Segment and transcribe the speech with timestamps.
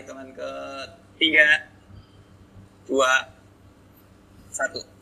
[0.00, 0.50] hitungan ke
[1.18, 1.48] tiga
[2.88, 3.12] dua
[4.48, 4.97] satu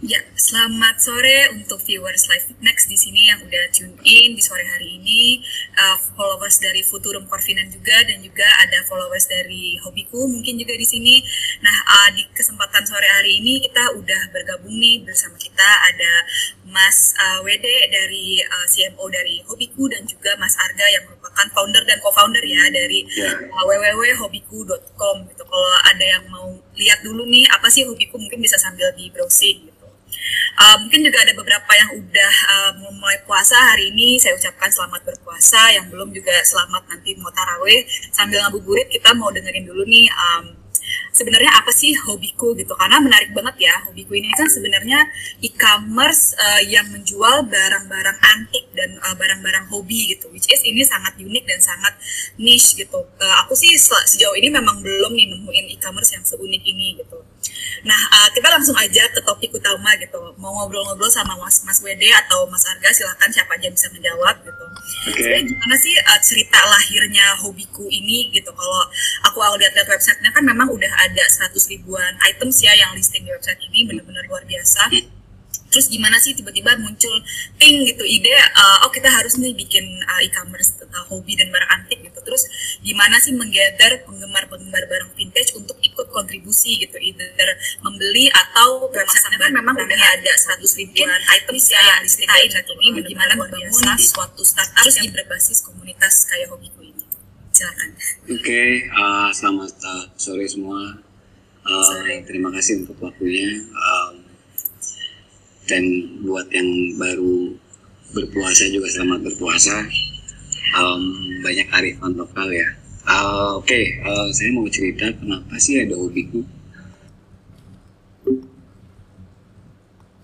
[0.00, 4.64] Ya, selamat sore untuk viewers Live Next di sini yang udah tune in di sore
[4.64, 5.44] hari ini.
[5.76, 10.88] Uh, followers dari Futurum Corvinan juga dan juga ada followers dari Hobiku mungkin juga di
[10.88, 11.20] sini.
[11.60, 16.24] Nah, uh, di kesempatan sore hari ini kita udah bergabung nih bersama kita ada
[16.64, 21.84] Mas uh, WD dari uh, CMO dari Hobiku dan juga Mas Arga yang merupakan founder
[21.84, 23.36] dan co-founder ya dari yeah.
[23.52, 25.44] uh, www.hobiku.com gitu.
[25.44, 29.68] Kalau ada yang mau lihat dulu nih apa sih Hobiku mungkin bisa sambil di browsing
[29.68, 29.79] gitu.
[30.60, 34.20] Uh, mungkin juga ada beberapa yang udah uh, mulai puasa hari ini.
[34.20, 35.72] Saya ucapkan selamat berpuasa.
[35.72, 38.88] Yang belum juga selamat nanti mau taraweh sambil ngabuburit.
[38.92, 40.60] Kita mau dengerin dulu nih um,
[41.10, 45.06] sebenarnya apa sih hobiku gitu karena menarik banget ya hobiku ini kan sebenarnya
[45.42, 51.14] e-commerce uh, yang menjual barang-barang antik dan barang barang-barang hobi gitu which is ini sangat
[51.18, 51.94] unik dan sangat
[52.38, 56.98] niche gitu uh, aku sih sejauh ini memang belum nih nemuin e-commerce yang seunik ini
[56.98, 57.18] gitu
[57.80, 60.20] nah uh, kita langsung aja ke topik utama gitu.
[60.36, 64.64] Mau ngobrol-ngobrol sama mas mas WD atau mas Arga silahkan siapa aja bisa menjawab gitu.
[65.00, 65.40] Okay.
[65.48, 68.52] gimana sih uh, cerita lahirnya hobiku ini gitu?
[68.52, 68.82] Kalau
[69.24, 73.32] aku awal lihat-lihat websitenya kan memang udah ada 100 ribuan items ya yang listing di
[73.32, 74.92] website ini benar-benar luar biasa
[75.70, 77.14] terus gimana sih tiba-tiba muncul
[77.56, 81.70] ting gitu ide uh, oh kita harus nih bikin uh, e-commerce tentang hobi dan barang
[81.70, 82.18] antik gitu.
[82.20, 82.42] Terus
[82.82, 87.50] gimana sih menggather penggemar-penggemar barang vintage untuk ikut kontribusi gitu either
[87.86, 93.32] membeli atau bermasalah kan memang udah ada 100 ribuan items ya yang diceritain ini bagaimana
[93.38, 97.04] membangun suatu startup terus yang berbasis komunitas kayak hobiku ini.
[97.54, 97.90] Silakan.
[98.30, 100.98] Oke okay, uh, selamat uh, sore semua.
[101.60, 103.62] Uh, terima kasih untuk waktunya.
[103.68, 104.09] Um,
[105.70, 105.86] dan
[106.26, 106.66] buat yang
[106.98, 107.54] baru
[108.10, 109.86] berpuasa juga selamat berpuasa
[110.74, 111.02] um,
[111.46, 112.66] banyak arifan lokal ya.
[113.06, 116.42] Uh, oke okay, uh, saya mau cerita kenapa sih ada hobiku?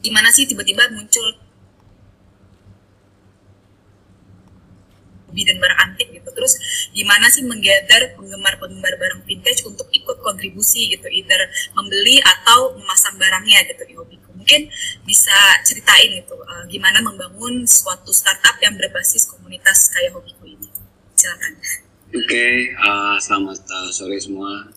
[0.02, 1.26] Gimana sih tiba-tiba muncul
[5.30, 6.28] hobi dan barang antik gitu?
[6.30, 6.54] Terus
[6.90, 11.38] gimana sih menggather penggemar-penggemar barang vintage untuk ikut kontribusi gitu either
[11.78, 14.70] membeli atau memasang barangnya gitu di hobiku mungkin
[15.02, 15.34] bisa
[15.66, 20.70] ceritain gitu uh, gimana membangun suatu startup yang berbasis komunitas kayak hobiku ini.
[21.18, 21.58] Silakan.
[22.14, 24.70] Oke okay, uh, selamat uh, sore semua.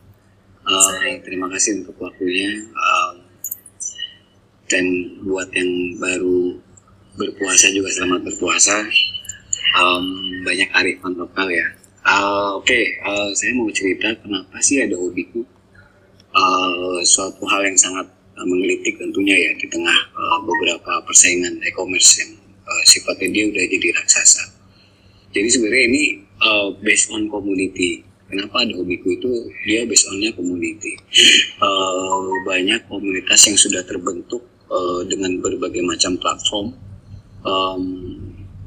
[0.66, 2.66] Uh, terima kasih untuk waktunya.
[2.74, 3.22] Uh,
[4.66, 4.86] dan
[5.22, 6.58] buat yang baru
[7.14, 8.90] berpuasa juga selamat berpuasa.
[9.78, 11.78] Um, banyak arifan lokal ya.
[12.02, 15.46] Uh, oke okay, uh, saya mau cerita kenapa sih ada hobiku.
[16.34, 18.10] Uh, suatu hal yang sangat
[18.40, 22.32] uh, menggelitik tentunya ya di tengah uh, beberapa persaingan e-commerce yang
[22.64, 24.44] uh, sifatnya dia udah jadi raksasa.
[25.36, 26.04] Jadi sebenarnya ini
[26.40, 28.08] uh, based on community.
[28.30, 29.30] Kenapa ada hobiku itu
[29.66, 30.96] dia based onnya community.
[31.60, 36.74] Uh, banyak komunitas yang sudah terbentuk uh, dengan berbagai macam platform.
[37.42, 37.84] Um,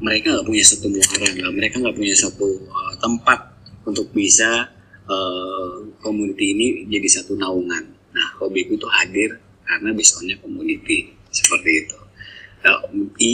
[0.03, 3.55] mereka nggak punya satu muara, mereka nggak punya satu uh, tempat
[3.87, 4.67] untuk bisa
[5.07, 7.87] uh, community ini jadi satu naungan.
[8.13, 11.99] Nah, hobiku itu hadir karena based onnya community seperti itu.
[12.63, 12.79] Nah,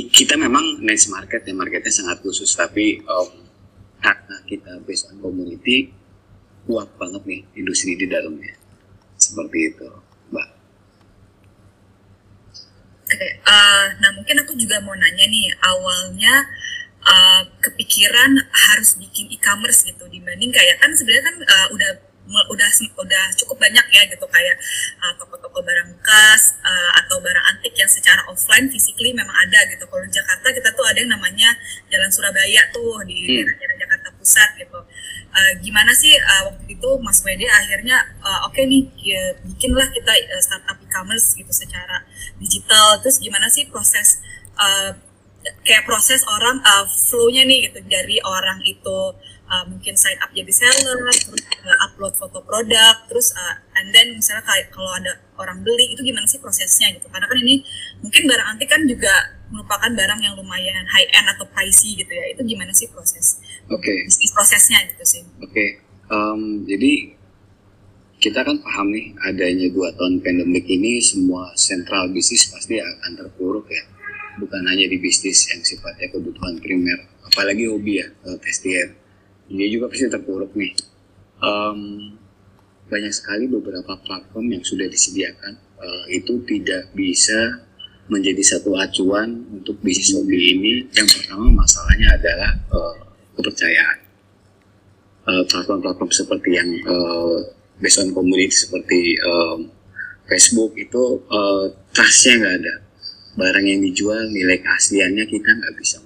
[0.09, 3.29] kita memang niche market ya marketnya sangat khusus tapi um,
[4.01, 5.93] karena kita based on community
[6.65, 8.57] kuat banget nih industri di dalamnya
[9.19, 9.89] seperti itu,
[10.33, 10.49] mbak.
[13.09, 16.35] Oke, uh, eh, nah mungkin aku juga mau nanya nih awalnya
[17.05, 21.91] uh, kepikiran harus bikin e-commerce gitu dibanding kayak kan sebenarnya kan uh, udah
[22.29, 24.57] udah udah cukup banyak ya gitu kayak
[25.01, 29.85] uh, toko-toko barang bekas uh, atau barang antik yang secara offline physically memang ada gitu.
[29.89, 31.57] Kalau di Jakarta kita tuh ada yang namanya
[31.89, 33.57] Jalan Surabaya tuh di hmm.
[33.57, 34.81] daerah Jakarta Pusat gitu.
[35.29, 39.89] Uh, gimana sih uh, waktu itu Mas Wede akhirnya uh, oke okay nih ya, bikinlah
[39.93, 42.05] kita uh, startup e-commerce gitu secara
[42.41, 43.01] digital.
[43.01, 44.21] Terus gimana sih proses
[44.57, 44.93] uh,
[45.65, 48.99] kayak proses orang uh, flow-nya nih gitu dari orang itu
[49.49, 54.15] uh, mungkin sign up jadi seller, terus uh, upload foto produk, terus uh, and then
[54.15, 57.09] misalnya kayak kalau ada orang beli itu gimana sih prosesnya gitu?
[57.09, 57.65] Karena kan ini
[58.05, 62.25] mungkin barang antik kan juga merupakan barang yang lumayan high end atau pricey gitu ya.
[62.37, 63.41] Itu gimana sih proses?
[63.73, 63.89] Oke.
[64.07, 64.31] Okay.
[64.37, 65.23] prosesnya gitu sih.
[65.41, 65.51] Oke.
[65.51, 65.69] Okay.
[66.09, 67.19] Um, jadi
[68.19, 73.71] kita kan paham nih adanya dua tahun pandemik ini semua sentral bisnis pasti akan terpuruk
[73.71, 73.85] ya
[74.43, 76.99] bukan hanya di bisnis yang sifatnya kebutuhan primer
[77.31, 78.07] apalagi hobi ya
[78.43, 78.91] testier
[79.49, 80.73] dia juga pasti terpuruk nih.
[81.41, 82.13] Um,
[82.89, 87.65] banyak sekali beberapa platform yang sudah disediakan uh, itu tidak bisa
[88.09, 90.73] menjadi satu acuan untuk bisnis hobi ini.
[90.97, 92.97] Yang pertama masalahnya adalah uh,
[93.37, 93.99] kepercayaan.
[95.29, 97.37] uh, platform-platform seperti yang uh,
[97.79, 99.69] based on community seperti um,
[100.25, 102.75] Facebook itu uh, trustnya nggak ada
[103.37, 106.01] barang yang dijual nilai keasliannya kita nggak bisa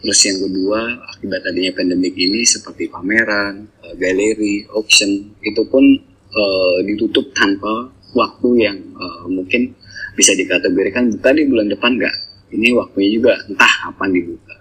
[0.00, 0.80] terus yang kedua
[1.12, 5.84] akibat adanya pandemik ini seperti pameran uh, galeri auction itu pun
[6.32, 9.74] uh, ditutup tanpa waktu yang uh, mungkin
[10.18, 12.16] bisa dikategorikan buka di bulan depan nggak.
[12.50, 14.56] Ini waktunya juga entah kapan dibuka.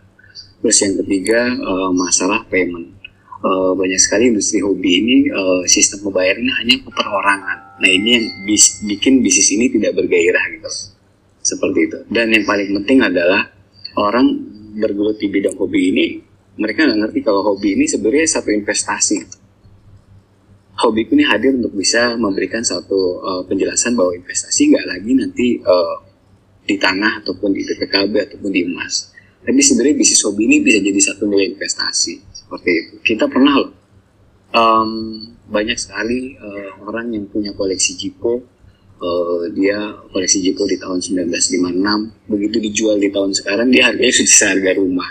[0.62, 2.96] Terus yang ketiga uh, masalah payment.
[3.40, 8.84] Uh, banyak sekali industri hobi ini uh, sistem pembayarannya hanya perorangan nah ini yang bis,
[8.84, 10.68] bikin bisnis ini tidak bergairah gitu.
[11.40, 11.98] Seperti itu.
[12.12, 13.48] Dan yang paling penting adalah
[13.96, 14.28] orang
[14.76, 16.06] bergelut di bidang hobi ini
[16.60, 19.18] mereka nggak ngerti kalau hobi ini sebenarnya satu investasi
[20.80, 25.98] hobiku ini hadir untuk bisa memberikan satu uh, penjelasan bahwa investasi nggak lagi nanti uh,
[26.64, 29.12] di tanah ataupun di PPKB ataupun di emas.
[29.42, 32.96] Tapi sebenarnya bisnis hobi ini bisa jadi satu nilai investasi seperti itu.
[33.04, 33.72] Kita pernah loh
[34.54, 34.92] um,
[35.50, 38.59] banyak sekali uh, orang yang punya koleksi Jipo.
[39.00, 39.80] Uh, dia
[40.12, 41.72] koleksi Jipo di tahun 1956
[42.28, 45.08] begitu dijual di tahun sekarang dia harganya sudah seharga rumah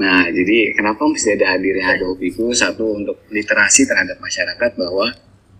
[0.00, 2.48] Nah, jadi kenapa mesti ada hadirnya ada hobiku?
[2.56, 5.12] Satu untuk literasi terhadap masyarakat bahwa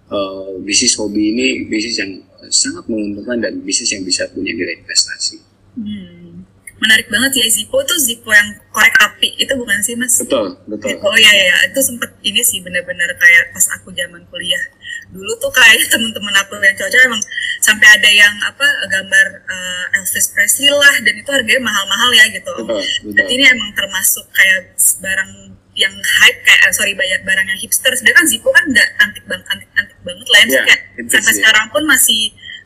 [0.08, 5.36] uh, bisnis hobi ini bisnis yang sangat menguntungkan dan bisnis yang bisa punya nilai investasi.
[5.76, 6.48] Hmm.
[6.80, 10.16] Menarik banget ya Zippo tuh Zippo yang korek api itu bukan sih mas?
[10.16, 10.96] Betul, betul.
[11.04, 14.64] Oh iya iya itu sempet ini sih benar-benar kayak pas aku zaman kuliah
[15.10, 17.22] dulu tuh kayak temen-temen aku yang cocok emang
[17.58, 22.52] sampai ada yang apa gambar uh, Elvis Presley lah dan itu harganya mahal-mahal ya gitu.
[22.62, 23.26] Betul, betul.
[23.26, 24.70] ini emang termasuk kayak
[25.02, 25.32] barang
[25.78, 27.92] yang hype kayak eh, sorry banyak barang yang hipster.
[27.94, 30.46] Sedangkan Zippo kan nggak antik banget antik antik banget lah ya.
[30.46, 32.20] Yeah, kayak itu sampai sekarang pun masih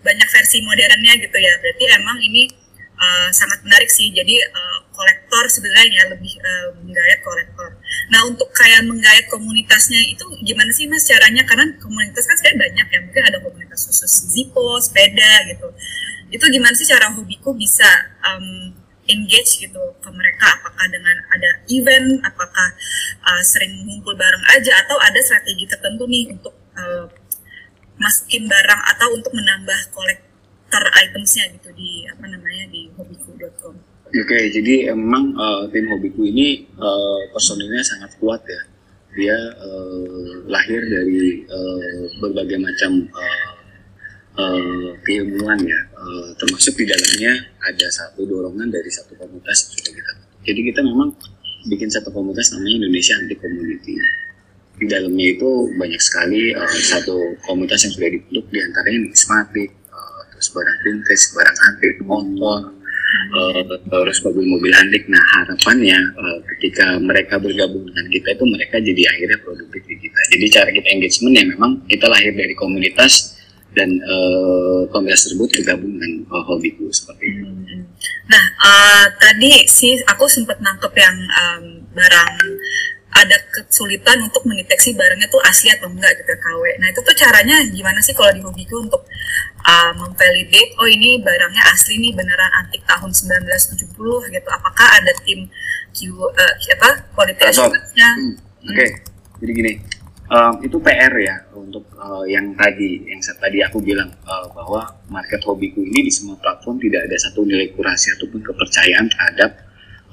[0.05, 1.53] banyak versi modernnya gitu ya.
[1.61, 2.43] Berarti emang ini
[2.99, 4.13] uh, sangat menarik sih.
[4.13, 7.75] Jadi uh, kolektor sebenarnya lebih uh, menggayat kolektor.
[8.15, 11.43] Nah untuk kayak menggayat komunitasnya itu gimana sih mas caranya?
[11.43, 12.99] Karena komunitas kan sebenarnya banyak ya.
[13.03, 15.69] Mungkin ada komunitas khusus Zippo, sepeda gitu.
[16.31, 17.87] Itu gimana sih cara hobiku bisa
[18.23, 18.73] um,
[19.11, 20.49] engage gitu ke mereka?
[20.63, 22.23] Apakah dengan ada event?
[22.25, 22.69] Apakah
[23.27, 24.73] uh, sering ngumpul bareng aja?
[24.87, 27.07] Atau ada strategi tertentu nih untuk uh,
[27.99, 33.94] masukin barang atau untuk menambah kolektor itemsnya gitu di apa namanya di hobiku.com.
[34.13, 38.61] Oke, jadi emang uh, tim hobiku ini uh, personilnya sangat kuat ya.
[39.15, 43.53] Dia uh, lahir dari uh, berbagai macam uh,
[44.39, 47.33] uh, keilmuan ya, uh, termasuk di dalamnya
[47.65, 49.91] ada satu dorongan dari satu komunitas kita.
[50.45, 51.15] Jadi kita memang
[51.73, 53.95] bikin satu komunitas namanya Indonesia Anti Community.
[54.75, 60.21] Di dalamnya itu banyak sekali uh, satu komunitas yang sudah dibentuk di antaranya numismatik, uh,
[60.35, 62.74] terus barang vintage, barang antik, motor,
[63.33, 65.09] uh, mobil-mobil antik.
[65.09, 70.21] Nah harapannya uh, ketika mereka bergabung dengan kita itu mereka jadi akhirnya produktif di kita.
[70.37, 73.35] Jadi cara kita engagement ya memang kita lahir dari komunitas
[73.75, 77.45] dan uh, komunitas tersebut bergabung dengan uh, hobiku seperti itu.
[77.45, 77.83] Hmm.
[78.31, 82.35] Nah, uh, tadi sih aku sempat nangkep yang um, barang
[83.15, 86.63] ada kesulitan untuk mendeteksi barangnya tuh asli atau enggak gitu KW.
[86.83, 89.07] Nah itu tuh caranya gimana sih kalau di hobiku untuk
[89.63, 94.49] uh, memvalidate oh ini barangnya asli nih beneran antik tahun 1970 gitu.
[94.51, 95.47] Apakah ada tim
[95.95, 98.11] Q uh, apa quality assurance-nya?
[98.19, 98.87] Hmm, Oke,
[99.39, 99.73] jadi gini,
[100.33, 105.45] um, itu PR ya untuk uh, yang tadi, yang tadi aku bilang uh, bahwa market
[105.45, 109.51] hobiku ini di semua platform tidak ada satu nilai kurasi ataupun kepercayaan terhadap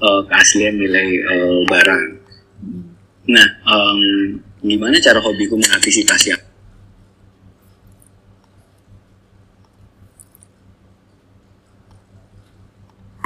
[0.04, 2.04] uh, keaslian nilai uh, barang.
[3.22, 4.00] Nah, um,
[4.62, 6.34] gimana cara hobiku mengantisipasi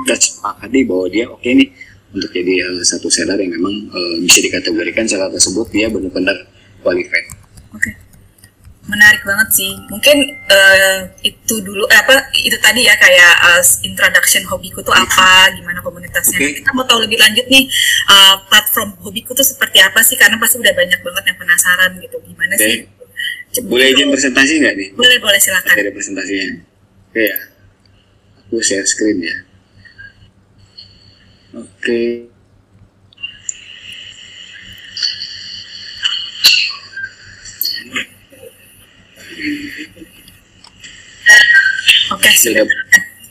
[0.06, 1.66] kita sepakati bahwa dia oke nih
[2.14, 6.46] untuk jadi uh, satu seller yang memang uh, bisa dikategorikan seller tersebut dia benar-benar
[6.86, 7.26] qualified.
[7.74, 8.05] Oke.
[8.86, 9.72] Menarik banget sih.
[9.90, 10.16] Mungkin
[10.46, 15.82] eh, itu dulu eh, apa itu tadi ya kayak eh, introduction hobiku tuh apa, gimana
[15.82, 16.38] komunitasnya.
[16.38, 16.62] Oke.
[16.62, 17.66] kita mau tahu lebih lanjut nih
[18.10, 20.14] eh, platform hobiku tuh seperti apa sih?
[20.14, 22.16] Karena pasti udah banyak banget yang penasaran gitu.
[22.22, 22.62] Gimana Oke.
[22.62, 22.76] sih?
[23.56, 24.88] Coba Boleh izin presentasi nggak nih?
[24.94, 25.74] Boleh boleh silakan.
[25.74, 26.48] Ada presentasinya.
[27.10, 27.38] Oke ya.
[28.46, 29.36] Aku share screen ya.
[31.56, 32.35] Oke.
[42.16, 42.64] Oke, sudah.
[42.64, 42.64] Sudah.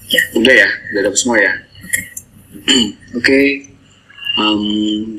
[0.06, 0.22] Ya.
[0.38, 1.54] Udah ya, udah dapet semua ya.
[1.82, 2.02] Oke.
[3.16, 3.40] Oke,
[4.36, 4.62] Em,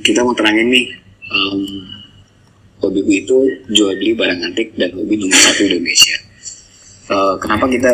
[0.04, 0.86] kita mau terangin nih.
[1.26, 1.60] em,
[2.78, 3.36] hobiku itu
[3.72, 6.16] jual beli barang antik dan hobi nomor satu Indonesia.
[7.06, 7.90] Eh, kenapa kita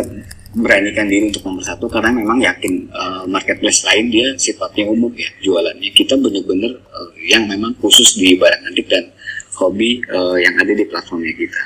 [0.53, 5.25] beranikan diri untuk nomor satu karena memang yakin uh, marketplace lain dia sifatnya umum ya
[5.41, 9.09] jualannya kita bener-bener uh, yang memang khusus di barang antik dan
[9.57, 11.63] hobi uh, yang ada di platformnya kita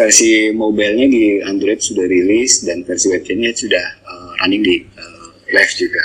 [0.00, 5.72] versi mobilenya di Android sudah rilis dan versi websitenya sudah uh, running di uh, live
[5.76, 6.02] juga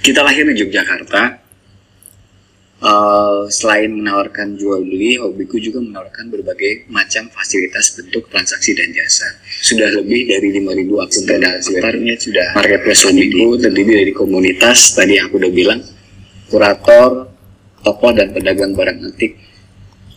[0.00, 1.42] kita lahir di Yogyakarta
[2.82, 9.38] Uh, selain menawarkan jual beli, hobiku juga menawarkan berbagai macam fasilitas bentuk transaksi dan jasa.
[9.62, 15.38] Sudah lebih dari 5.000 akun transaksi webnya sudah marketplace hobiku terdiri dari komunitas tadi aku
[15.38, 15.78] udah bilang,
[16.50, 17.30] kurator,
[17.86, 19.38] toko dan pedagang barang antik,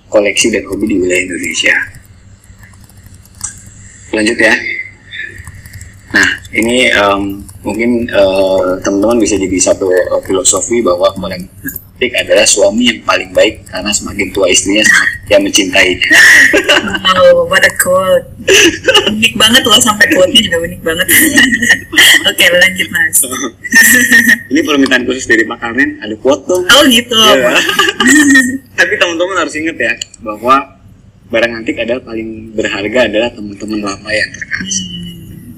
[0.10, 2.05] koleksi dan hobi di wilayah Indonesia.
[4.16, 4.56] Lanjut ya.
[6.16, 12.88] Nah, ini um, mungkin uh, teman-teman bisa jadi satu uh, filosofi bahwa politik adalah suami
[12.88, 14.88] yang paling baik karena semakin tua istrinya
[15.28, 16.00] yang mencintai.
[17.04, 18.28] Wow, what a quote.
[19.12, 21.08] Unik banget loh sampai quote-nya juga unik banget.
[22.32, 23.18] Oke, lanjut Mas.
[24.56, 26.64] Ini permintaan khusus dari Pak Karmen, ada quote dong.
[26.64, 27.16] Oh gitu.
[27.16, 27.60] Ya.
[28.80, 29.94] Tapi teman-teman harus ingat ya
[30.24, 30.75] bahwa
[31.30, 34.86] barang antik adalah paling berharga adalah teman-teman lama yang terkasih.
[34.86, 35.06] Hmm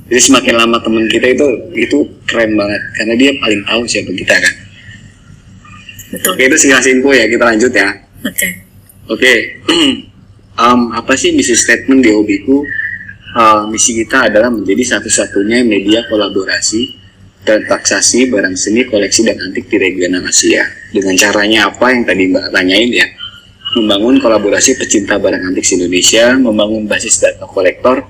[0.07, 1.97] jadi semakin lama teman kita itu itu
[2.27, 4.53] keren banget karena dia paling tahu siapa kita kan
[6.15, 6.29] Betul.
[6.35, 7.89] oke itu kasih info ya kita lanjut ya
[8.23, 8.51] oke okay.
[9.11, 9.37] oke okay.
[10.63, 12.63] um, apa sih misi statement di hobiku
[13.35, 16.95] uh, misi kita adalah menjadi satu-satunya media kolaborasi
[17.43, 22.23] dan taksasi barang seni koleksi dan antik di regional Asia dengan caranya apa yang tadi
[22.31, 23.07] mbak tanyain ya
[23.77, 28.01] membangun kolaborasi pecinta barang antik Indonesia membangun basis data kolektor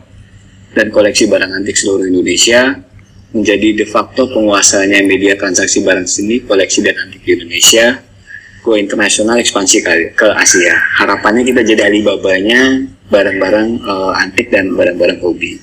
[0.71, 2.87] dan koleksi barang antik seluruh Indonesia
[3.35, 7.99] menjadi de facto penguasanya media transaksi barang seni, koleksi dan antik di Indonesia,
[8.63, 9.83] go internasional ekspansi
[10.15, 10.75] ke, Asia.
[11.03, 15.59] Harapannya kita jadi Alibabanya barang-barang uh, antik dan barang-barang hobi.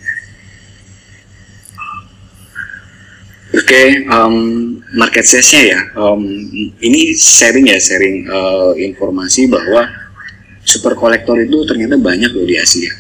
[3.55, 5.81] Oke, okay, um, market size-nya ya.
[5.99, 6.23] Um,
[6.81, 9.87] ini sharing ya, sharing uh, informasi bahwa
[10.65, 12.91] super kolektor itu ternyata banyak loh di Asia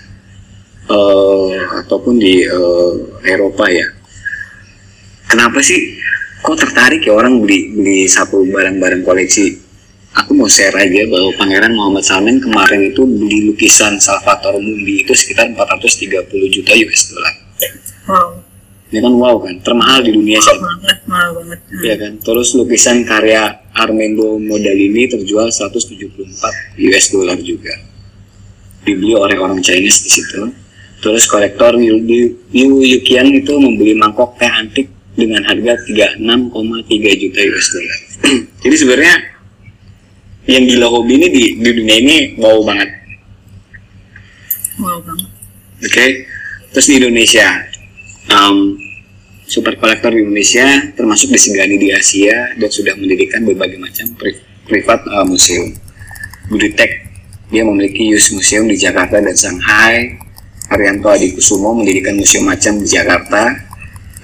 [0.91, 3.89] uh, ataupun di uh, Eropa ya.
[5.31, 5.99] Kenapa sih
[6.45, 9.65] kok tertarik ya orang beli beli satu barang-barang koleksi?
[10.15, 15.11] Aku mau share aja bahwa Pangeran Muhammad Salman kemarin itu beli lukisan Salvatore Mundi itu
[15.11, 17.35] sekitar 430 juta US dollar.
[18.07, 18.44] Wow.
[18.95, 20.55] Ini kan wow kan, termahal di dunia sih.
[20.55, 21.59] banget, mahal banget.
[21.83, 22.13] Iya kan.
[22.23, 26.15] Terus lukisan karya Armando Modalini terjual 174
[26.79, 27.75] US dollar juga.
[28.87, 30.47] Dibeli oleh orang Chinese di situ
[31.03, 31.99] Terus kolektor Yu,
[32.55, 37.99] Yu Yukian itu membeli mangkok teh antik dengan harga 36,3 juta US dollar.
[38.63, 39.17] Jadi sebenarnya
[40.47, 42.91] yang gila hobi ini di, di dunia ini wow banget.
[44.79, 45.29] Wow banget.
[45.83, 46.11] Oke, okay.
[46.73, 47.49] terus di Indonesia,
[48.33, 48.81] um,
[49.55, 50.67] super kolektor di Indonesia
[50.99, 54.35] termasuk disegani di Asia dan sudah mendirikan berbagai macam pri
[54.67, 55.71] privat uh, museum.
[56.51, 56.91] Buditek
[57.55, 60.19] dia memiliki Yus Museum di Jakarta dan Shanghai,
[60.67, 63.55] Haryanto Adikusumo mendirikan museum macam di Jakarta.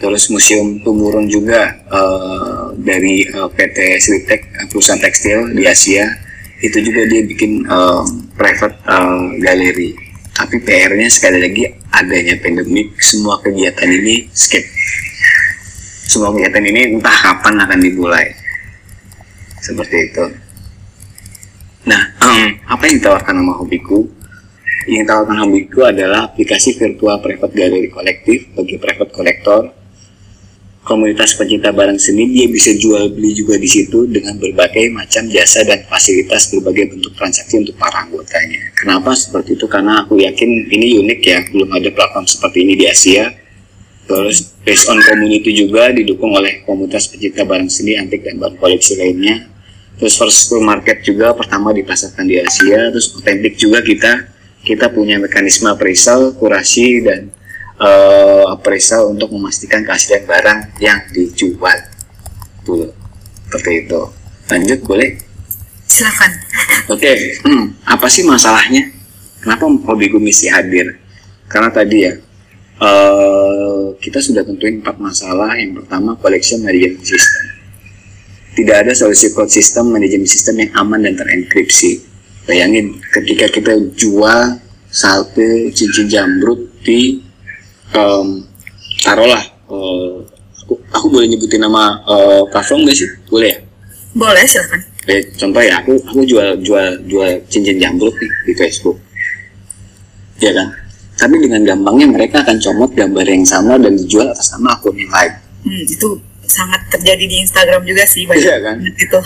[0.01, 6.11] Terus museum Tumurun juga uh, dari uh, PT Sritek perusahaan tekstil di Asia.
[6.59, 8.03] Itu juga dia bikin uh,
[8.35, 9.95] private uh, galeri.
[10.35, 12.97] Tapi PR-nya sekali lagi adanya pandemik.
[12.97, 14.65] Semua kegiatan ini skip
[16.11, 18.27] semua kegiatan ini entah kapan akan dimulai
[19.63, 20.25] seperti itu
[21.87, 24.11] nah um, apa yang ditawarkan sama hobiku
[24.89, 29.63] yang ditawarkan Hambiku adalah aplikasi virtual private gallery kolektif bagi private kolektor.
[30.81, 35.61] Komunitas pencinta barang seni dia bisa jual beli juga di situ dengan berbagai macam jasa
[35.69, 38.73] dan fasilitas berbagai bentuk transaksi untuk para anggotanya.
[38.73, 39.69] Kenapa seperti itu?
[39.69, 43.29] Karena aku yakin ini unik ya, belum ada platform seperti ini di Asia.
[44.11, 48.99] Terus based on community juga didukung oleh komunitas pencinta barang seni, antik dan barang koleksi
[48.99, 49.47] lainnya.
[50.03, 54.27] Terus first school market juga pertama dipasarkan di Asia, terus otentik juga kita
[54.67, 57.31] kita punya mekanisme appraisal, kurasi dan
[57.79, 61.79] uh, appraisal untuk memastikan keaslian barang yang dijual.
[62.67, 62.91] Tuh,
[63.47, 64.01] seperti itu.
[64.51, 65.15] Lanjut boleh?
[65.87, 66.31] Silakan.
[66.91, 67.17] Oke, okay.
[67.47, 68.91] hmm, apa sih masalahnya?
[69.39, 70.99] Kenapa hobi gue mesti hadir?
[71.47, 72.19] Karena tadi ya,
[72.81, 75.55] uh, kita sudah tentuin empat masalah.
[75.61, 77.45] Yang pertama, collection management system.
[78.51, 82.03] Tidak ada solusi code system manajemen sistem yang aman dan terenkripsi
[82.51, 84.59] bayangin ketika kita jual
[84.91, 87.23] satu cincin jamrut di
[87.95, 88.43] um,
[89.07, 89.39] taruhlah
[89.71, 90.19] uh,
[90.67, 93.07] aku, aku boleh nyebutin nama uh, platform gak sih?
[93.31, 93.59] Boleh ya?
[94.19, 94.83] Boleh silakan.
[95.07, 98.99] Eh, contoh ya aku aku jual jual jual cincin jamrut nih di Facebook.
[100.43, 100.80] Ya kan
[101.21, 105.13] tapi dengan gampangnya mereka akan comot gambar yang sama dan dijual atas nama akun yang
[105.13, 105.33] lain.
[105.61, 106.09] Hmm, itu
[106.49, 108.77] sangat terjadi di Instagram juga sih banyak Iya kan?
[108.83, 109.17] itu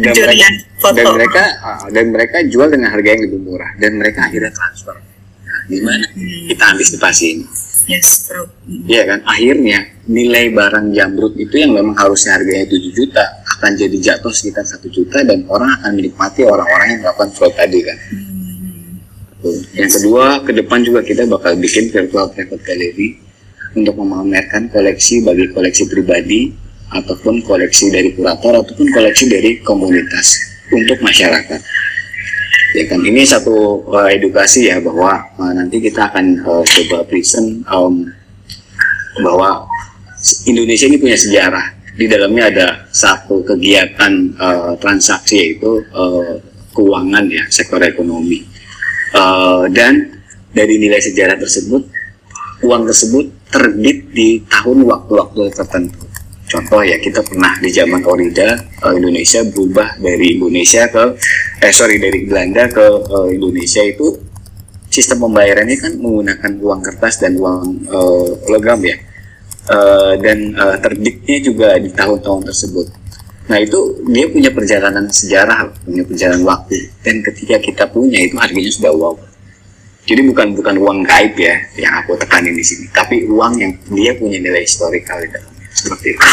[0.00, 0.96] Dan, dan, foto.
[0.96, 4.96] dan mereka ah, dan mereka jual dengan harga yang lebih murah dan mereka akhirnya transfer.
[5.44, 6.48] Nah, gimana Hmm.
[6.50, 7.44] kita antisipasi ini?
[7.84, 8.48] Yes, bro.
[8.64, 8.88] Hmm.
[8.88, 9.20] Iya kan?
[9.22, 13.22] Akhirnya nilai barang jamrut itu yang memang harusnya harganya 7 juta
[13.54, 17.84] akan jadi jatuh sekitar satu juta dan orang akan menikmati orang-orang yang melakukan fraud tadi
[17.84, 17.96] kan.
[18.10, 18.33] Hmm.
[19.76, 23.20] Yang kedua, ke depan juga kita bakal bikin virtual private gallery
[23.76, 26.48] untuk memamerkan koleksi bagi koleksi pribadi
[26.88, 30.40] ataupun koleksi dari kurator ataupun koleksi dari komunitas
[30.72, 31.60] untuk masyarakat.
[32.74, 37.62] Ya kan, ini satu uh, edukasi ya bahwa uh, nanti kita akan uh, coba present
[37.70, 38.08] um,
[39.22, 39.68] bahwa
[40.48, 41.84] Indonesia ini punya sejarah.
[41.94, 46.42] Di dalamnya ada satu kegiatan uh, transaksi yaitu uh,
[46.74, 48.53] keuangan ya, sektor ekonomi.
[49.14, 50.10] Uh, dan
[50.50, 51.86] dari nilai sejarah tersebut,
[52.66, 56.02] uang tersebut terbit di tahun waktu-waktu tertentu.
[56.44, 61.16] Contoh ya kita pernah di zaman Orida uh, Indonesia berubah dari Indonesia ke
[61.62, 64.18] eh sorry dari Belanda ke uh, Indonesia itu
[64.90, 68.98] sistem pembayarannya kan menggunakan uang kertas dan uang uh, logam ya
[69.64, 72.84] Uh, dan uh, terbitnya juga di tahun-tahun tersebut.
[73.44, 76.88] Nah itu dia punya perjalanan sejarah, punya perjalanan waktu.
[77.04, 79.14] Dan ketika kita punya itu harganya sudah wow.
[80.04, 84.12] Jadi bukan bukan uang gaib ya yang aku tekanin di sini, tapi uang yang dia
[84.12, 85.64] punya nilai historikal di dalamnya.
[85.72, 86.24] Seperti itu.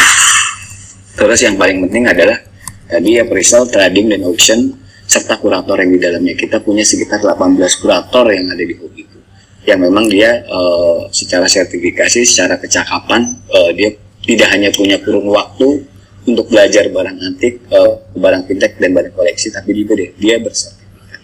[1.16, 2.36] Terus yang paling penting adalah
[2.84, 4.76] tadi appraisal, trading dan auction
[5.08, 6.36] serta kurator yang di dalamnya.
[6.36, 9.18] Kita punya sekitar 18 kurator yang ada di hobi itu
[9.62, 15.86] yang memang dia uh, secara sertifikasi, secara kecakapan uh, dia tidak hanya punya kurun waktu
[16.22, 21.20] untuk belajar barang antik, uh, barang fintech dan barang koleksi, tapi juga dia, dia bersertifikat.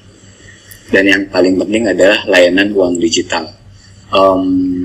[0.90, 3.46] Dan yang paling penting adalah layanan uang digital.
[4.08, 4.82] Um,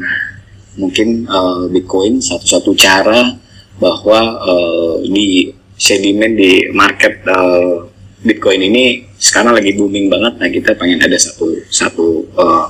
[0.77, 3.39] mungkin uh, Bitcoin satu-satu cara
[3.79, 5.49] bahwa uh, di
[5.79, 7.89] sedimen di market uh,
[8.23, 10.33] Bitcoin ini sekarang lagi booming banget.
[10.39, 12.67] Nah kita pengen ada satu satu uh,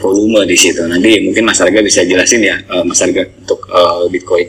[0.00, 0.82] volume di situ.
[0.84, 4.48] Nanti mungkin Mas Arga bisa jelasin ya, uh, Mas Arga untuk uh, Bitcoin.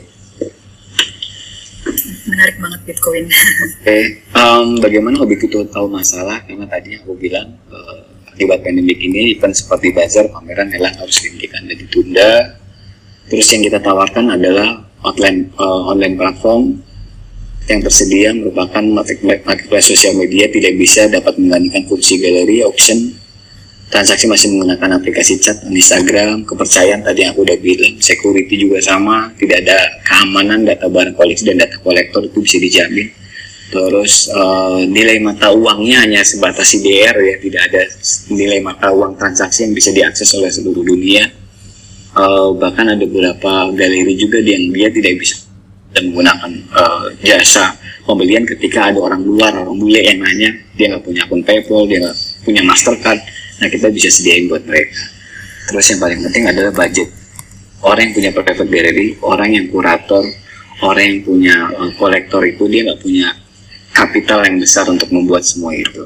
[2.30, 3.24] Menarik banget Bitcoin.
[3.82, 3.98] Oke,
[4.38, 6.38] um, bagaimana hobi itu tahu masalah?
[6.46, 11.66] Karena tadi aku bilang uh, akibat pandemik ini event seperti bazar, pameran, lelang harus dihentikan
[11.66, 12.32] dan ditunda.
[13.26, 16.62] Terus yang kita tawarkan adalah online uh, online platform
[17.70, 23.14] yang tersedia merupakan marketplace, marketplace sosial media tidak bisa dapat menggantikan fungsi galeri, auction,
[23.90, 29.34] transaksi masih menggunakan aplikasi chat Instagram, kepercayaan tadi yang aku udah bilang, security juga sama,
[29.34, 33.10] tidak ada keamanan data barang koleksi dan data kolektor itu bisa dijamin.
[33.70, 37.82] Terus uh, nilai mata uangnya hanya sebatas CDR ya, tidak ada
[38.30, 41.26] nilai mata uang transaksi yang bisa diakses oleh seluruh dunia.
[42.10, 45.46] Uh, bahkan ada beberapa galeri juga yang dia tidak bisa
[45.94, 47.74] dan menggunakan uh, jasa
[48.06, 51.98] pembelian ketika ada orang luar, orang bule yang nanya, dia nggak punya akun PayPal, dia
[52.02, 53.20] nggak punya Mastercard,
[53.60, 54.96] Nah kita bisa sediain buat mereka.
[55.68, 57.08] Terus yang paling penting adalah budget.
[57.80, 60.24] Orang yang punya private gallery, orang yang kurator,
[60.84, 63.28] orang yang punya uh, kolektor itu dia nggak punya
[63.92, 66.04] kapital yang besar untuk membuat semua itu.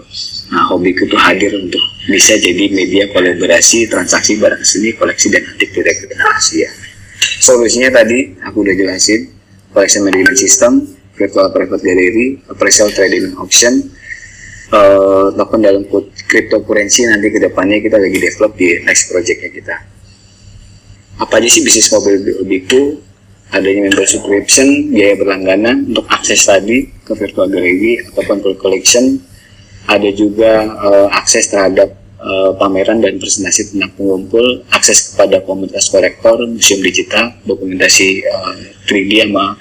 [0.51, 5.71] Nah hobiku itu hadir untuk bisa jadi media kolaborasi, transaksi barang seni, koleksi dan antik
[5.71, 6.71] direct generasi ya.
[7.43, 9.31] Solusinya tadi aku udah jelasin,
[9.71, 10.73] collection management system,
[11.15, 13.91] virtual private gallery, appraisal trading auction,
[15.37, 15.85] token dalam
[16.29, 19.77] cryptocurrency nanti ke depannya kita lagi develop di next projectnya kita.
[21.21, 22.99] Apa aja sih bisnis mobil Biku?
[23.55, 29.23] Adanya member subscription, biaya berlangganan untuk akses tadi ke virtual gallery ataupun full collection.
[29.87, 36.43] Ada juga uh, akses terhadap uh, pameran dan presentasi tentang pengumpul, akses kepada komunitas kolektor,
[36.51, 38.59] museum digital, dokumentasi uh,
[38.91, 39.55] 3D sama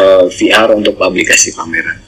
[0.00, 1.98] uh, VR untuk publikasi pameran.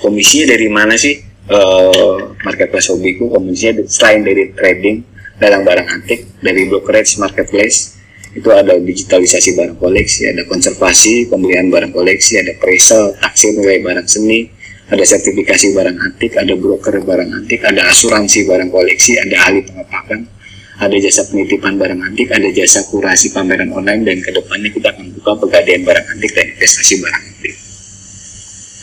[0.00, 1.20] Komisinya dari mana sih?
[1.50, 5.02] Uh, marketplace hobiku komisinya selain dari trading
[5.36, 7.96] dalam barang antik dari brokerage marketplace
[8.36, 14.04] itu ada digitalisasi barang koleksi ada konservasi pembelian barang koleksi ada appraisal taksir nilai barang
[14.04, 14.48] seni
[14.86, 20.28] ada sertifikasi barang antik ada broker barang antik ada asuransi barang koleksi ada ahli pengetahuan
[20.76, 25.06] ada jasa penitipan barang antik ada jasa kurasi pameran online dan ke depannya kita akan
[25.16, 27.54] buka pegadaian barang antik dan investasi barang antik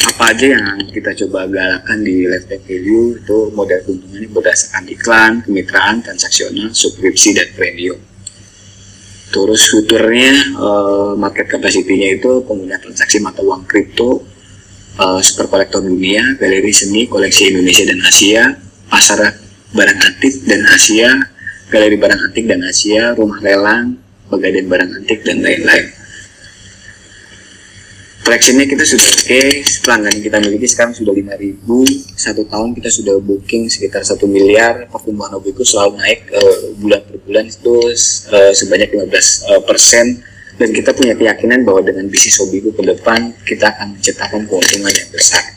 [0.05, 6.05] apa aja yang kita coba galakan di lifetime value itu modal keuntungannya berdasarkan iklan, kemitraan,
[6.05, 7.97] transaksional, subskripsi dan premium.
[9.27, 14.23] Terus futurnya uh, market capacity-nya itu pengguna transaksi mata uang kripto,
[15.01, 18.43] uh, super kolektor dunia, galeri seni, koleksi Indonesia dan Asia,
[18.87, 19.19] pasar
[19.73, 21.09] barang antik dan Asia,
[21.67, 23.99] galeri barang antik dan Asia, rumah lelang,
[24.31, 25.87] pegadaian barang antik dan lain-lain.
[28.27, 29.63] Collectionnya kita sudah oke, okay.
[29.87, 31.63] pelanggan kita miliki sekarang sudah 5000
[32.11, 37.23] satu tahun kita sudah booking sekitar satu miliar, pertumbuhan hobiku selalu naik uh, bulan per
[37.23, 37.75] bulan itu
[38.35, 40.19] uh, sebanyak 15 uh, persen
[40.59, 45.07] dan kita punya keyakinan bahwa dengan bisnis hobiku ke depan kita akan menciptakan keuntungan yang
[45.07, 45.47] besar.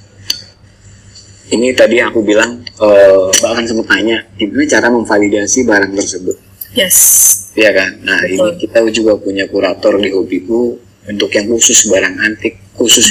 [1.51, 6.39] Ini tadi aku bilang uh, bahkan sempat tanya gimana cara memvalidasi barang tersebut.
[6.79, 6.97] Yes.
[7.59, 7.99] Iya kan.
[8.07, 8.31] Nah Betul.
[8.31, 13.07] ini kita juga punya kurator di hobiku untuk yang khusus barang antik, khusus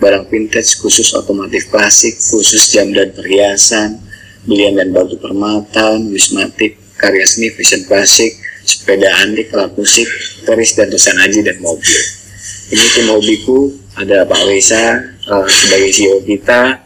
[0.00, 4.00] barang vintage, khusus otomotif klasik, khusus jam dan perhiasan,
[4.44, 10.04] belian dan batu permata, numismatik, karya seni, fashion klasik, sepeda antik, alat musik,
[10.44, 12.00] keris dan tulisan aji dan mobil.
[12.74, 13.58] Ini tim hobiku,
[13.96, 14.84] ada Pak Wesa
[15.30, 16.80] uh, sebagai CEO kita,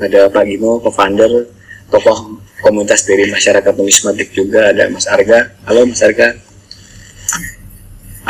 [0.00, 1.48] ada Pak Gimo, co-founder,
[1.92, 5.56] tokoh komunitas dari masyarakat numismatik juga, ada Mas Arga.
[5.66, 6.51] Halo Mas Arga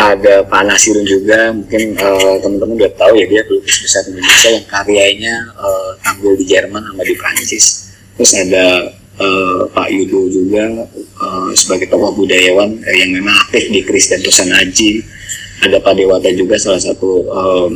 [0.03, 4.67] ada Pak Nasirun juga mungkin uh, teman-teman udah tahu ya dia pelukis besar Indonesia yang
[4.67, 7.95] karyanya uh, tampil di Jerman sama di Prancis.
[8.19, 8.67] Terus ada
[9.23, 10.91] uh, Pak Yudo juga
[11.23, 14.21] uh, sebagai tokoh budayawan uh, yang memang aktif di Kris dan
[14.59, 15.07] Aji
[15.63, 17.73] ada Pak Dewata juga salah satu um,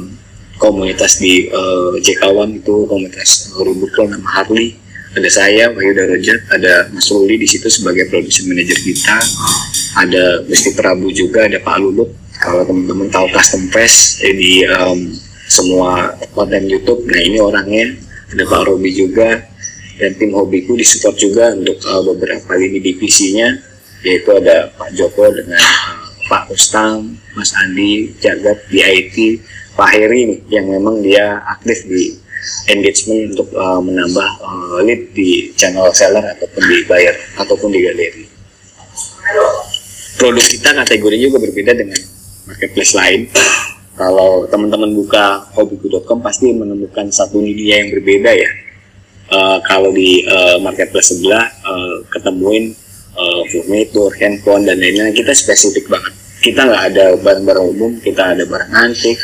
[0.58, 4.74] komunitas di uh, Jekawan itu komunitas Rubuklo nama Harley
[5.16, 9.16] ada saya Pak Yuda Rojat ada Mas Ruli di situ sebagai production manager kita.
[9.96, 15.08] Ada Gusti Prabu juga ada Pak Lulut kalau teman-teman tahu custom press eh, di um,
[15.48, 17.08] semua konten YouTube.
[17.08, 17.96] Nah ini orangnya.
[18.28, 19.40] Ada Pak Robi juga.
[19.96, 23.56] Dan tim hobiku disupport juga untuk uh, beberapa lini divisinya.
[24.04, 29.40] Yaitu ada Pak Joko dengan uh, Pak Ustang, Mas Andi, Jagat di
[29.72, 32.25] Pak Heri yang memang dia aktif di
[32.70, 38.24] engagement untuk uh, menambah uh, lead di channel seller ataupun di buyer ataupun di galeri
[40.16, 42.00] produk kita kategori juga berbeda dengan
[42.48, 43.28] marketplace lain.
[43.96, 48.50] Kalau teman-teman buka hobiku.com pasti menemukan satu dunia yang berbeda ya.
[49.26, 52.76] Uh, kalau di uh, marketplace sebelah uh, ketemuin
[53.16, 56.12] uh, furnitur, handphone dan lain-lain kita spesifik banget.
[56.44, 59.16] Kita nggak ada barang-barang umum, kita ada barang antik,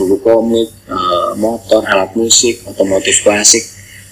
[0.00, 1.03] buku komik, uh,
[1.36, 3.62] motor, alat musik, otomotif klasik.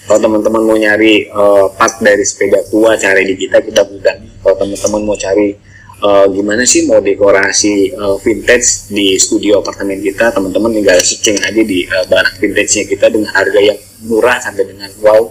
[0.07, 4.17] Kalau teman-teman mau nyari uh, part dari sepeda tua cari di kita kita mudah.
[4.43, 5.55] Kalau teman-teman mau cari
[6.03, 11.63] uh, gimana sih mau dekorasi uh, vintage di studio apartemen kita teman-teman tinggal searching aja
[11.63, 15.31] di uh, barang vintage-nya kita dengan harga yang murah sampai dengan wow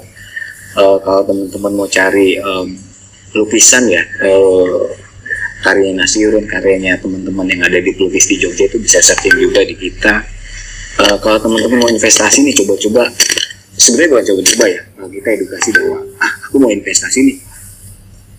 [0.79, 2.71] uh, kalau teman-teman mau cari um,
[3.35, 4.87] lukisan ya uh,
[5.61, 9.77] karya Nasirun karyanya teman-teman yang ada di pelukis di Jogja itu bisa searching juga di
[9.77, 10.25] kita
[10.99, 13.07] uh, kalau teman-teman mau investasi nih coba-coba.
[13.71, 17.37] Sebenarnya bukan coba-coba ya kita edukasi bahwa ah aku mau investasi nih.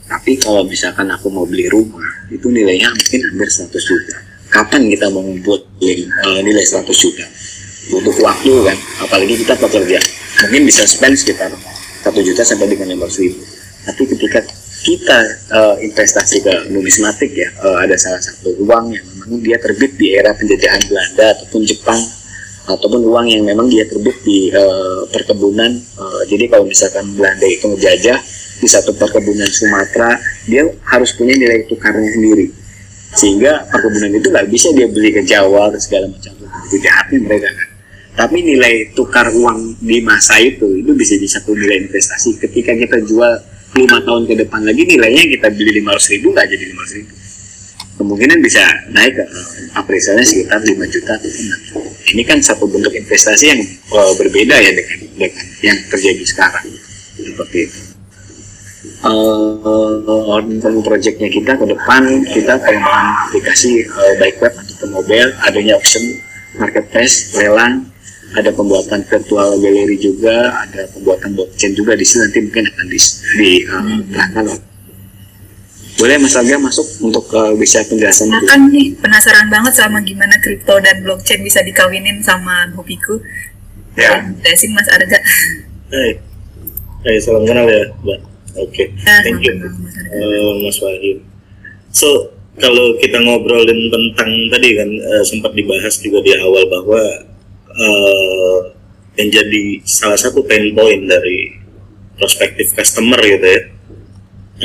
[0.09, 4.17] Tapi kalau misalkan aku mau beli rumah itu nilainya mungkin hampir 100 juta.
[4.53, 7.25] Kapan kita mau uh, nilai 100 juta?
[7.93, 9.99] Butuh waktu kan apalagi kita pekerja
[10.47, 13.41] mungkin bisa spend sekitar 1 juta sampai dengan 500 ribu.
[13.83, 14.41] Tapi ketika
[14.83, 15.19] kita
[15.55, 20.19] uh, investasi ke numismatik ya uh, ada salah satu uang yang memang dia terbit di
[20.19, 22.03] era penjajahan Belanda ataupun Jepang
[22.67, 25.71] ataupun uang yang memang dia terbit di uh, perkebunan.
[25.99, 28.19] Uh, jadi kalau misalkan Belanda itu ngejajah
[28.63, 30.15] di satu perkebunan Sumatera
[30.47, 32.47] dia harus punya nilai tukarnya sendiri.
[33.13, 36.33] Sehingga perkebunan itu nggak bisa dia beli ke Jawa ke segala macam.
[36.71, 37.69] Itu jahatnya mereka kan.
[38.13, 42.39] Tapi nilai tukar uang di masa itu itu bisa jadi satu nilai investasi.
[42.39, 43.33] Ketika kita jual
[43.73, 46.95] lima tahun ke depan lagi nilainya kita beli lima ratus ribu nggak jadi lima ratus
[47.01, 47.13] ribu
[48.03, 49.25] kemungkinan bisa naik ke
[49.79, 51.15] apresialnya sekitar 5 juta.
[51.15, 51.81] Atau
[52.13, 53.63] ini kan satu bentuk investasi yang
[53.95, 56.67] uh, berbeda ya dengan dengan yang terjadi sekarang.
[57.17, 57.81] Seperti itu.
[59.03, 65.79] Uh, tentang proyeknya kita ke depan kita pengembangan aplikasi uh, baik web ataupun mobile adanya
[65.79, 66.03] auction
[66.59, 67.87] marketplace lelang
[68.39, 72.99] ada pembuatan virtual gallery juga ada pembuatan blockchain juga di sini nanti mungkin akan di,
[73.39, 74.72] di uh,
[76.03, 80.35] boleh Mas Aga masuk untuk uh, bisa penjelasan nah, kan nih penasaran banget sama gimana
[80.43, 83.23] kripto dan blockchain bisa dikawinin sama hobiku.
[83.95, 84.19] Ya.
[84.43, 85.15] Jelasin Mas Arga.
[85.95, 86.19] Hai,
[87.07, 88.19] hey, salam kenal ya Mbak.
[88.59, 88.87] Oke, okay.
[89.23, 91.23] thank you, uh, Mas Wahid.
[91.95, 97.03] So, kalau kita ngobrolin tentang tadi kan uh, sempat dibahas juga di awal bahwa
[97.79, 98.59] uh,
[99.23, 101.63] yang jadi salah satu pain point dari
[102.19, 103.63] prospektif customer gitu ya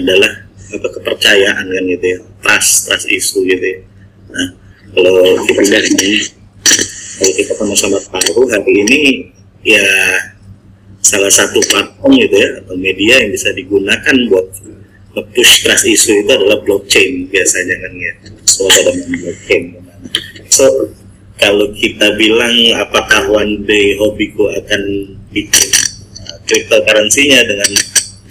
[0.02, 2.20] adalah apa kepercayaan kan gitu ya.
[2.44, 3.80] Trust trust isu gitu ya.
[4.32, 4.48] Nah
[4.96, 6.26] kalau kita dari
[7.18, 9.02] kalau kita sama-sama tahu hari ini
[9.66, 9.88] ya
[11.02, 14.48] salah satu platform gitu ya atau media yang bisa digunakan buat
[15.34, 18.14] push trust isu itu adalah blockchain biasanya kan ya.
[18.46, 19.64] Semua pada blockchain.
[20.52, 20.66] So
[21.38, 24.82] kalau kita bilang apakah one day hobiku akan
[25.30, 25.70] bikin
[26.48, 27.72] cryptocurrency-nya dengan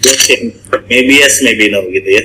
[0.07, 0.55] blockchain
[0.87, 2.23] maybe yes maybe no gitu ya.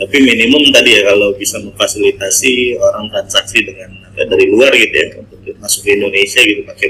[0.00, 5.38] Tapi minimum tadi ya kalau bisa memfasilitasi orang transaksi dengan dari luar gitu ya untuk
[5.60, 6.88] masuk ke Indonesia gitu pakai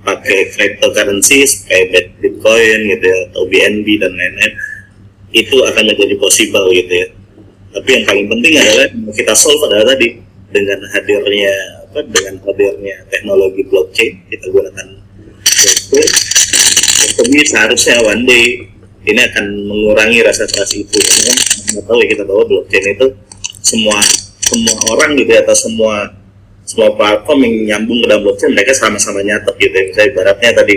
[0.00, 4.52] pakai cryptocurrency kayak Bitcoin gitu ya atau BNB dan lain-lain
[5.36, 7.08] itu akan menjadi possible gitu ya.
[7.68, 10.16] Tapi yang paling penting adalah kita solve adalah tadi
[10.48, 14.86] dengan hadirnya apa dengan hadirnya teknologi blockchain kita gunakan
[15.92, 16.08] blockchain
[17.20, 18.64] jadi seharusnya one day
[19.08, 21.36] ini akan mengurangi rasa trust itu kan
[21.72, 23.06] kita tahu ya kita bahwa blockchain itu
[23.64, 23.98] semua
[24.44, 26.12] semua orang gitu ya atau semua
[26.68, 30.74] semua platform yang nyambung ke dalam blockchain mereka sama-sama nyatet gitu ya misalnya ibaratnya tadi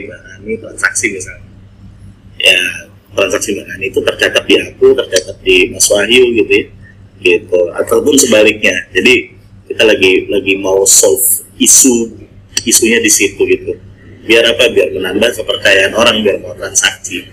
[0.48, 1.46] ini transaksi misalnya
[2.40, 6.66] ya transaksi Mbak Ani itu tercatat di aku, tercatat di Mas Wahyu gitu ya,
[7.22, 7.62] gitu.
[7.76, 8.76] Ataupun sebaliknya.
[8.96, 9.36] Jadi
[9.68, 12.12] kita lagi lagi mau solve isu
[12.64, 13.76] isunya di situ gitu.
[14.26, 14.70] Biar apa?
[14.72, 17.26] Biar menambah kepercayaan orang biar mau transaksi.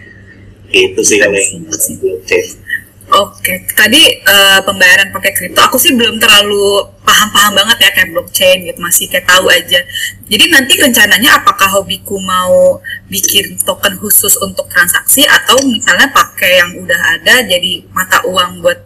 [0.69, 2.69] Itu sih kalau yang blockchain.
[3.09, 8.69] Oke, tadi uh, pembayaran pakai kripto, aku sih belum terlalu paham-paham banget ya kayak blockchain
[8.69, 9.81] gitu, masih kayak tahu aja.
[10.29, 16.71] Jadi nanti rencananya apakah hobiku mau bikin token khusus untuk transaksi atau misalnya pakai yang
[16.85, 18.77] udah ada jadi mata uang buat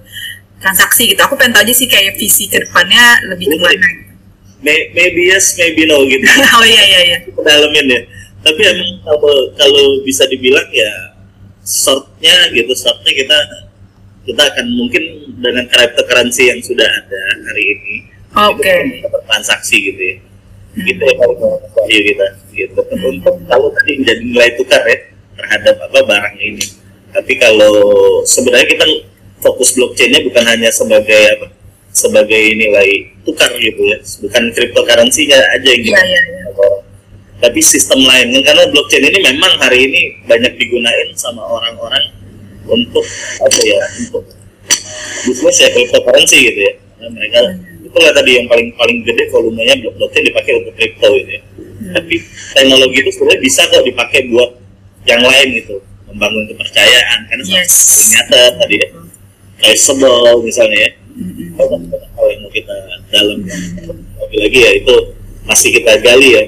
[0.63, 1.21] transaksi gitu.
[1.27, 4.13] Aku pengen tahu aja sih kayak visi ke depannya lebih ke mana gitu.
[4.95, 6.23] Maybe yes, maybe no gitu.
[6.57, 7.19] oh iya iya iya.
[7.43, 8.01] Dalamin ya.
[8.47, 11.12] Tapi emang kalau kalau bisa dibilang ya
[11.63, 13.39] shortnya gitu, shortnya kita
[14.23, 15.03] kita akan mungkin
[15.43, 17.21] dengan cryptocurrency yang sudah ada
[17.51, 17.95] hari ini
[18.39, 19.03] oke okay.
[19.27, 20.83] transaksi gitu ya hmm.
[20.87, 21.35] gitu ya kalau
[21.75, 23.11] value kita gitu hmm.
[23.19, 24.99] untuk kalau tadi menjadi nilai tukar ya
[25.35, 26.67] terhadap apa barang ini
[27.13, 27.75] tapi kalau
[28.25, 28.87] sebenarnya kita
[29.43, 31.47] fokus blockchainnya bukan hanya sebagai apa
[31.93, 36.72] sebagai nilai tukar gitu ya bukan cryptocurrency-nya aja yang kita yeah, yeah, yeah.
[37.43, 42.15] Tapi sistem lain karena blockchain ini memang hari ini banyak digunain sama orang-orang
[42.71, 43.03] untuk
[43.43, 44.23] apa ya untuk
[45.27, 46.75] bisnis ya cryptocurrency gitu ya.
[47.03, 47.43] Nah, mereka
[47.83, 51.43] itu lah tadi yang paling paling gede volumenya blockchain dipakai untuk crypto gitu ya.
[51.83, 51.99] Hmm.
[51.99, 52.15] tapi
[52.55, 54.51] teknologi itu sebenarnya bisa kok dipakai buat
[55.11, 55.83] yang lain gitu.
[56.15, 57.75] Membangun kepercayaan karena yes.
[58.07, 58.89] ternyata tadi ya.
[59.59, 60.91] Traceable misalnya ya.
[61.13, 61.59] Hmm.
[61.59, 62.73] kalau yang mau kita
[63.13, 63.45] dalam
[64.17, 64.95] lagi lagi ya itu
[65.45, 66.45] masih kita gali ya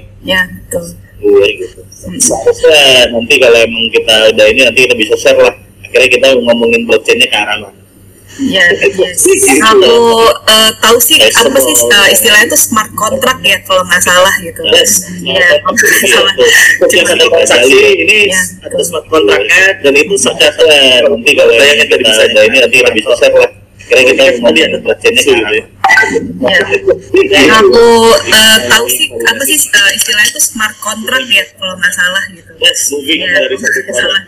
[0.75, 0.83] ya
[1.25, 1.81] betul gitu.
[1.81, 2.19] Hmm.
[2.21, 5.55] Seharusnya nanti kalau emang kita udah ini nanti kita bisa share lah.
[5.81, 7.81] Akhirnya kita ngomongin blockchainnya ke arah mana.
[8.35, 9.23] Ya, yes.
[9.71, 9.95] Aku
[10.27, 14.59] uh, tahu sih apa sih uh, istilahnya itu smart contract ya kalau nggak salah gitu.
[14.75, 15.07] Yes.
[15.23, 16.35] Ya, kalau nggak salah.
[16.83, 17.79] Setiap ada transaksi.
[17.95, 22.57] Ini ya, ada smart contractnya dan itu secara nanti kalau yang kita bisa ada ini
[22.59, 23.51] nanti kita bisa share lah.
[23.87, 25.65] Kira kita tadi ada blockchainnya gitu ya.
[26.45, 26.59] Ya.
[27.15, 31.93] Yang aku uh, tahu sih apa sih uh, istilahnya itu smart contract ya kalau nggak
[31.95, 32.51] salah gitu.
[32.61, 33.81] Yes, moving ya, dari satu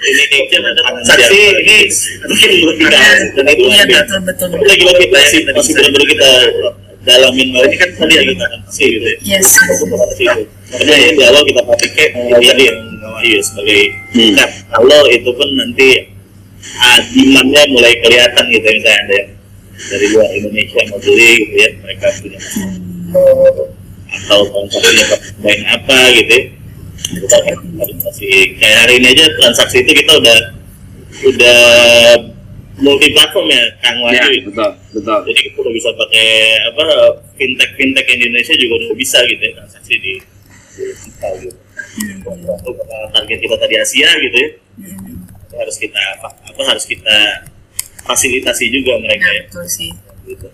[0.07, 1.77] ini transaksi ini
[2.25, 2.77] mungkin belum
[3.37, 4.49] dan itu ya, betul betul.
[4.57, 6.31] Itu lagi lagi masih masih benar kita
[7.07, 9.17] dalamin bahwa ini kan tadi yang kita sih gitu ya.
[9.39, 9.49] Yes.
[10.67, 12.79] Karena ya di awal kita pakai tadi yang
[13.23, 13.81] iya sebagai
[14.13, 14.37] hmm.
[14.71, 15.89] kalau itu pun nanti
[16.83, 19.31] uh, demandnya mulai kelihatan gitu misalnya ada yang
[19.77, 22.41] dari luar Indonesia mau beli gitu ya mereka punya
[24.07, 25.07] atau transaksinya
[25.45, 26.45] main apa gitu ya.
[27.07, 27.37] Kita
[27.77, 30.39] transaksi kayak hari ini aja transaksi itu kita udah
[31.23, 31.61] udah
[32.83, 34.17] multi platform ya Kang Wahyu.
[34.17, 35.19] Ya, betul betul.
[35.33, 36.29] Jadi kita udah bisa pakai
[36.73, 36.85] apa
[37.37, 40.13] fintech fintech Indonesia juga udah bisa gitu ya transaksi di
[40.77, 41.59] digital gitu.
[42.27, 42.75] Untuk
[43.13, 44.51] target kita tadi Asia gitu ya.
[45.57, 47.49] Harus kita apa harus kita
[48.07, 49.43] fasilitasi juga mereka ya.
[49.51, 49.91] Betul sih.
[50.25, 50.49] Gitu.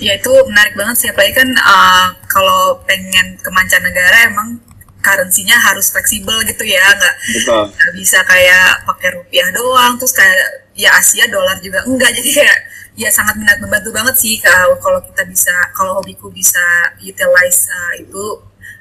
[0.00, 4.56] Ya itu menarik banget sih, apalagi kan uh, kalau pengen ke mancanegara emang
[5.00, 7.14] currency-nya harus fleksibel gitu ya, nggak
[7.48, 12.58] nggak bisa kayak pakai rupiah doang, terus kayak ya Asia dolar juga enggak, jadi kayak
[12.96, 16.60] ya sangat membantu banget sih kalau kalau kita bisa kalau hobiku bisa
[17.00, 18.24] utilize uh, itu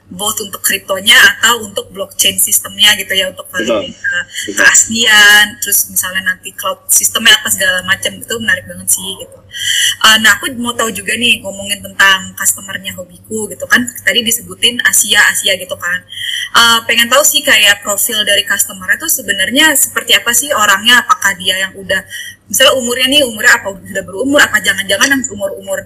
[0.09, 3.93] both untuk kriptonya atau untuk blockchain sistemnya gitu ya untuk validasi
[4.57, 9.37] keaslian terus misalnya nanti cloud sistemnya apa segala macam itu menarik banget sih gitu.
[9.99, 13.85] Uh, nah aku mau tahu juga nih ngomongin tentang customernya hobiku gitu kan.
[14.05, 15.99] Tadi disebutin Asia Asia gitu kan.
[16.53, 21.01] Uh, pengen tahu sih kayak profil dari customer itu sebenarnya seperti apa sih orangnya?
[21.03, 22.01] Apakah dia yang udah
[22.49, 23.67] misalnya umurnya nih umurnya apa?
[23.73, 25.79] Sudah berumur apa jangan-jangan yang umur-umur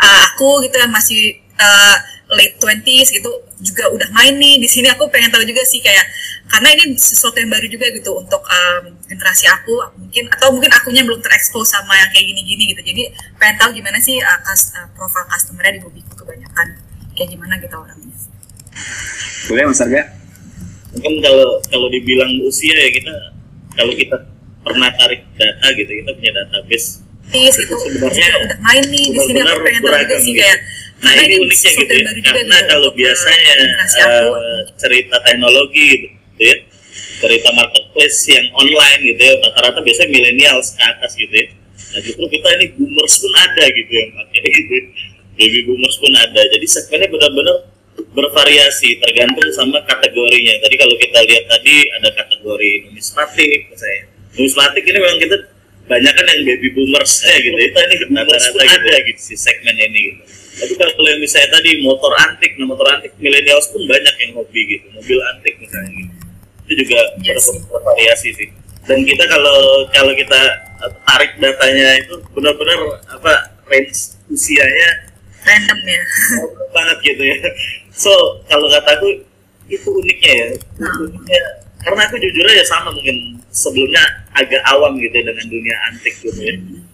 [0.00, 1.96] uh, aku gitu yang masih uh,
[2.30, 4.86] late 20s gitu juga udah main nih di sini.
[4.92, 6.06] Aku pengen tahu juga sih kayak
[6.50, 11.06] karena ini sesuatu yang baru juga gitu untuk um, generasi aku mungkin atau mungkin akunya
[11.06, 12.82] belum terekspos sama yang kayak gini-gini gitu.
[12.82, 13.02] Jadi
[13.38, 16.78] pengen tahu gimana sih uh, kas, uh, profil customernya di Bobiku kebanyakan.
[17.14, 18.16] Kayak gimana gitu orangnya.
[19.50, 20.02] Boleh mas Arga?
[20.90, 23.14] Mungkin kalau kalau dibilang usia ya kita
[23.78, 24.16] kalau kita
[24.66, 27.06] pernah tarik data gitu kita punya database.
[27.30, 29.38] Yes, itu sebenarnya udah main nih di sini.
[29.38, 30.58] Aku pengen tahu juga sih kayak
[31.00, 33.54] Nah ini uniknya gitu ya, karena kalau biasanya
[34.04, 36.56] uh, cerita teknologi gitu ya,
[37.24, 41.46] cerita marketplace yang online gitu ya, rata-rata biasanya milenial ke atas gitu ya.
[41.96, 44.74] Nah justru kita ini boomers pun ada gitu ya, makanya gitu.
[45.40, 46.42] Baby boomers pun ada.
[46.52, 47.56] Jadi segmennya benar-benar
[48.12, 50.52] bervariasi tergantung sama kategorinya.
[50.60, 54.04] Tadi kalau kita lihat tadi ada kategori numismatik, saya.
[54.36, 55.36] Numismatik ini memang kita
[55.88, 57.56] banyak kan yang baby boomers ya gitu.
[57.56, 61.70] Itu ini rata-rata gitu, ada gitu si segmen ini gitu tapi kalau yang misalnya tadi
[61.80, 62.52] motor antik.
[62.60, 64.86] Nah motor antik milenials pun banyak yang hobi gitu.
[64.92, 66.14] Mobil antik misalnya gitu.
[66.68, 67.48] Itu juga yes.
[67.66, 68.48] bervariasi sih.
[68.84, 70.40] Dan kita kalau kalau kita
[71.08, 73.32] tarik datanya itu benar-benar apa
[73.72, 74.90] range usianya
[75.44, 76.02] random ya.
[76.76, 77.36] Banget gitu ya.
[77.96, 78.12] So
[78.46, 79.24] kalau kataku
[79.72, 80.48] itu uniknya ya.
[80.84, 81.08] Hmm.
[81.08, 81.42] uniknya.
[81.80, 84.04] Karena aku jujur aja sama mungkin sebelumnya
[84.36, 86.52] agak awam gitu ya dengan dunia antik gitu ya.
[86.52, 86.84] Hmm.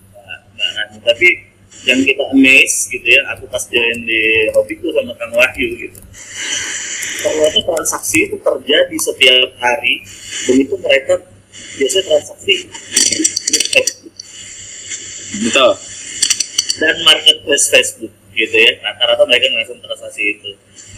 [0.55, 1.56] nah, nah, tapi
[1.87, 6.01] yang kita amaze gitu ya aku pas join di hobiku sama Kang Wahyu gitu.
[7.23, 10.03] Ternyata transaksi itu terjadi setiap hari
[10.51, 11.15] dan itu mereka
[11.79, 12.55] biasanya transaksi.
[15.47, 15.73] Betul.
[16.77, 20.51] Dan marketplace Facebook gitu ya rata-rata mereka langsung transaksi itu.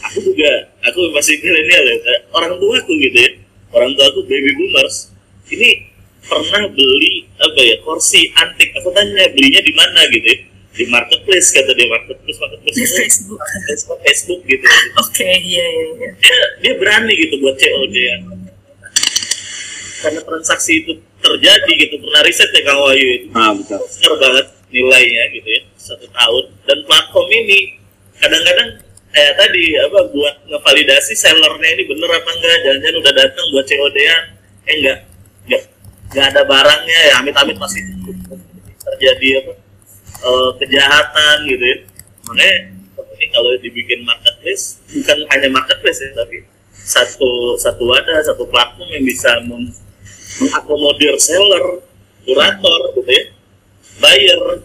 [0.08, 3.30] Aku juga aku masih milenial ya orang tua aku gitu ya.
[3.76, 5.12] Orang tua aku baby boomers
[5.52, 5.84] ini
[6.24, 8.72] pernah beli apa ya kursi antik.
[8.80, 10.38] Aku tanya belinya di mana gitu ya
[10.74, 12.76] di marketplace kata dia marketplace marketplace.
[12.76, 13.40] Di Facebook.
[13.66, 14.66] Facebook Facebook gitu.
[15.00, 16.10] Oke okay, iya iya iya.
[16.20, 18.16] Dia dia berani gitu buat COD ya.
[19.98, 23.08] Karena transaksi itu terjadi gitu pernah riset ya Kang Wahyu?
[23.18, 23.80] Itu ah betul.
[23.82, 26.44] Besar banget nilainya gitu ya satu tahun.
[26.68, 27.58] Dan platform ini
[28.22, 28.68] kadang-kadang
[29.08, 34.22] kayak tadi apa buat ngevalidasi sellernya ini bener apa enggak jangan-jangan udah datang buat COD-an
[34.68, 34.98] eh enggak
[35.48, 35.62] enggak
[36.12, 37.82] enggak ada barangnya ya amit-amit masih
[38.78, 39.52] terjadi apa
[40.24, 41.76] uh, kejahatan gitu ya.
[42.28, 42.56] Makanya
[43.18, 49.04] ini kalau dibikin marketplace bukan hanya marketplace ya tapi satu satu wadah satu platform yang
[49.04, 51.82] bisa mengakomodir seller
[52.22, 53.24] kurator gitu ya.
[53.98, 54.62] Buyer.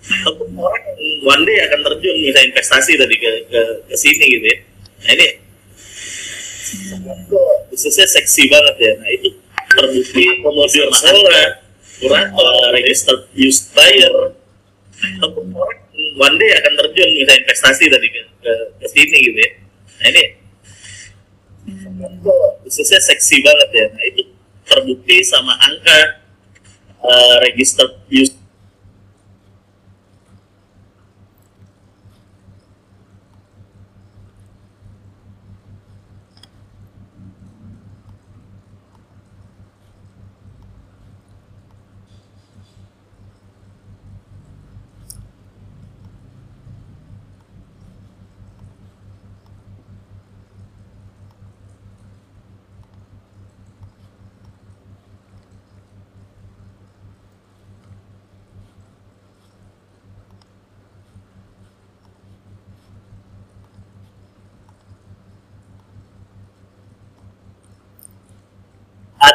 [0.00, 4.46] Ataupun orang yang one day akan terjun bisa investasi tadi ke, ke, ke sini gitu
[4.48, 4.58] ya.
[5.04, 5.28] Nah ini
[7.68, 8.92] bisnisnya seksi banget ya.
[8.96, 9.28] Nah itu
[9.76, 11.60] terbukti akomodir seller
[12.00, 14.39] kurator registered used buyer
[15.00, 15.80] ataupun orang
[16.16, 19.52] one day akan terjun bisa investasi tadi ke, ke, ke sini gitu ya.
[20.00, 20.24] Nah ini
[22.66, 23.86] khususnya seksi banget ya.
[23.92, 24.22] Nah itu
[24.66, 25.98] terbukti sama angka
[27.02, 27.94] uh, registered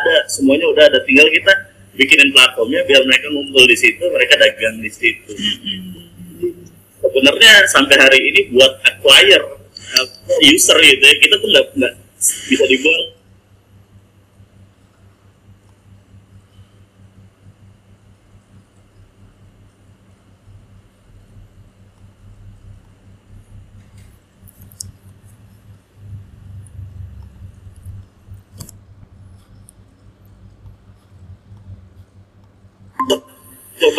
[0.06, 1.00] ada semuanya udah ada.
[1.02, 1.54] Tinggal kita
[1.98, 5.34] bikinin platformnya biar mereka ngumpul di situ mereka dagang di situ.
[7.02, 9.56] Sebenarnya sampai hari ini buat acquire
[10.44, 11.94] user gitu ya kita tuh nggak nggak
[12.52, 13.15] bisa dibuang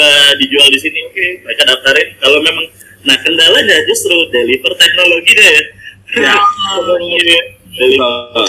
[0.07, 2.09] coba dijual di sini oke okay, mereka daftarin.
[2.23, 2.67] Kalau memang
[3.07, 5.59] nah kendalanya justru deliver teknologi deh.
[6.23, 7.43] Ya, ya.
[7.75, 8.47] deliver.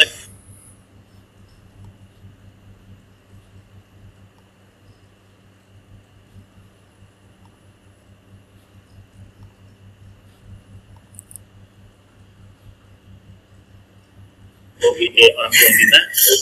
[14.97, 15.99] Ide orang tua kita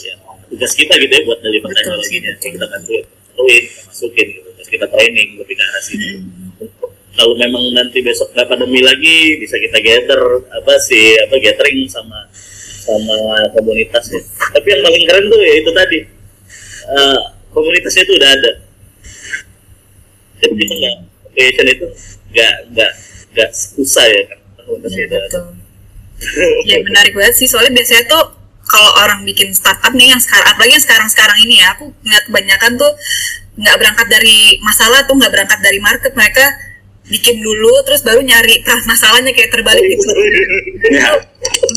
[0.08, 0.14] ya,
[0.48, 2.32] tugas kita gitu ya buat deliver teknologinya.
[2.40, 3.04] Kita bantuin
[3.36, 6.08] bantuin masukin gitu kita training lebih ke arah situ
[7.16, 10.20] kalau memang nanti besok nggak pandemi lagi bisa kita gather
[10.52, 12.28] apa sih apa gathering sama
[12.84, 13.16] sama
[13.56, 14.20] komunitas ya
[14.52, 15.98] tapi yang paling keren tuh ya itu tadi.
[16.86, 17.18] Uh,
[17.50, 18.52] komunitasnya itu udah ada.
[20.40, 20.96] Jadi kita nggak
[21.34, 21.86] creation itu
[22.32, 22.90] nggak nggak
[23.36, 24.38] nggak susah ya kan?
[24.64, 25.40] Komunitasnya Ya, udah ada.
[26.64, 27.48] ya menarik banget sih.
[27.50, 28.24] Soalnya biasanya tuh
[28.66, 32.72] kalau orang bikin startup nih yang sekarang apalagi yang sekarang-sekarang ini ya aku ngeliat kebanyakan
[32.80, 32.92] tuh
[33.56, 36.44] nggak berangkat dari masalah tuh nggak berangkat dari market mereka
[37.06, 40.10] bikin dulu terus baru nyari masalahnya kayak terbalik gitu.
[40.90, 41.14] Ya.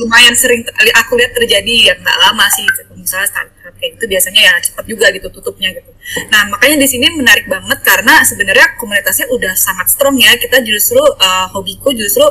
[0.02, 0.66] lumayan sering
[0.98, 2.66] aku lihat terjadi ya nggak lama sih
[2.98, 5.90] misalnya startup kayak gitu biasanya ya cepat juga gitu tutupnya gitu.
[6.30, 10.36] Nah makanya di sini menarik banget karena sebenarnya komunitasnya udah sangat strong ya.
[10.36, 12.28] Kita justru uh, hobiku justru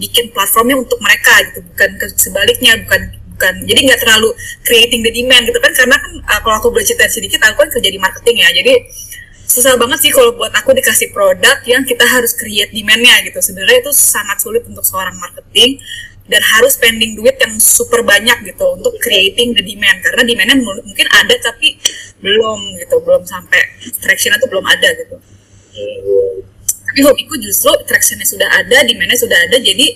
[0.00, 1.60] bikin platformnya untuk mereka gitu.
[1.62, 3.54] Bukan ke sebaliknya bukan bukan.
[3.68, 4.32] Jadi nggak terlalu
[4.64, 7.70] creating the demand gitu kan karena kan uh, kalau aku boleh cerita sedikit aku kan
[7.70, 8.48] kerja di marketing ya.
[8.56, 8.72] Jadi
[9.46, 13.38] susah banget sih kalau buat aku dikasih produk yang kita harus create demand-nya gitu.
[13.44, 15.76] Sebenarnya itu sangat sulit untuk seorang marketing
[16.26, 20.00] dan harus spending duit yang super banyak gitu untuk creating the demand.
[20.00, 21.76] Karena demandnya mu- mungkin ada tapi
[22.24, 23.60] belum gitu belum sampai
[24.00, 25.16] traction-nya tuh belum ada gitu.
[26.88, 29.92] Tapi hobiku justru tractionnya sudah ada demandnya sudah ada jadi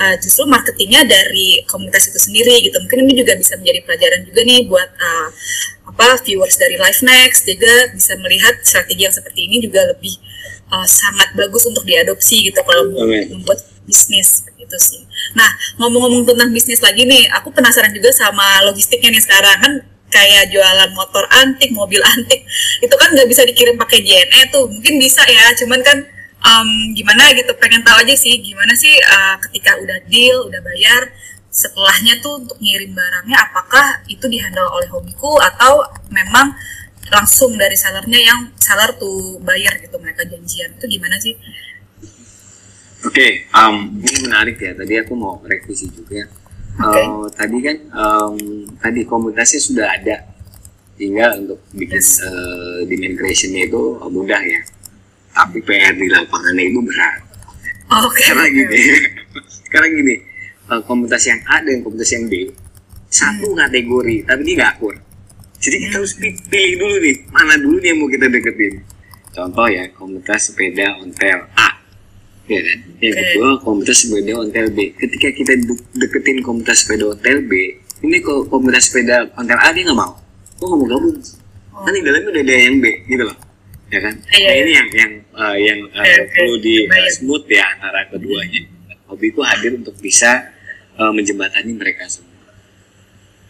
[0.00, 4.40] uh, justru marketingnya dari komunitas itu sendiri gitu mungkin ini juga bisa menjadi pelajaran juga
[4.44, 5.28] nih buat uh,
[5.86, 10.18] apa viewers dari Live Next juga bisa melihat strategi yang seperti ini juga lebih
[10.70, 13.32] uh, sangat bagus untuk diadopsi gitu kalau Amin.
[13.32, 15.02] membuat bisnis gitu sih.
[15.38, 15.46] Nah
[15.78, 19.72] ngomong-ngomong tentang bisnis lagi nih, aku penasaran juga sama logistiknya nih sekarang kan
[20.10, 22.42] kayak jualan motor antik, mobil antik
[22.82, 26.02] itu kan nggak bisa dikirim pakai JNE tuh, mungkin bisa ya, cuman kan
[26.44, 31.12] um, gimana gitu, pengen tahu aja sih gimana sih uh, ketika udah deal, udah bayar,
[31.48, 36.52] setelahnya tuh untuk ngirim barangnya apakah itu dihandle oleh hobiku atau memang
[37.08, 41.32] langsung dari sellernya yang seller tuh bayar gitu mereka janjian itu gimana sih?
[43.06, 44.74] Oke, um, ini menarik ya.
[44.74, 46.26] Tadi aku mau revisi juga.
[46.82, 47.02] Oke.
[47.06, 48.36] Uh, tadi kan um,
[48.82, 50.26] tadi komunitasnya sudah ada,
[50.98, 52.20] tinggal untuk bikin Yes.
[52.20, 54.60] uh, demand creation-nya itu mudah ya.
[55.36, 57.20] Tapi PR di lapangannya itu berat.
[57.86, 58.24] Oh, Oke.
[58.24, 58.76] Karena gini,
[59.72, 60.14] karena gini,
[60.66, 62.48] uh, komunitas yang A dan komunitas yang B
[63.06, 63.60] satu Hmm.
[63.62, 64.94] kategori, tapi dia nggak akur.
[65.56, 68.74] Jadi kita harus pi- pilih dulu nih, mana dulu nih yang mau kita deketin.
[69.30, 71.68] Contoh ya, komunitas sepeda ontel A,
[72.46, 72.78] ya kan?
[72.98, 73.20] Yang Oke.
[73.22, 74.78] kedua komunitas sepeda ontel B.
[74.92, 77.52] Ketika kita de- deketin komunitas sepeda ontel B,
[78.02, 80.12] ini kok komunitas sepeda ontel A dia nggak mau,
[80.52, 81.16] kok nggak mau gabung?
[81.70, 81.84] Oh.
[81.84, 83.36] Kan di dalamnya udah ada yang B, gitu loh,
[83.90, 84.14] ya kan?
[84.30, 84.62] Iya, nah iya.
[84.62, 88.62] ini yang yang uh, yang uh, perlu di uh, smooth ya antara keduanya.
[89.06, 90.50] Hobiku hadir untuk bisa
[90.98, 92.34] uh, menjembatani mereka semua.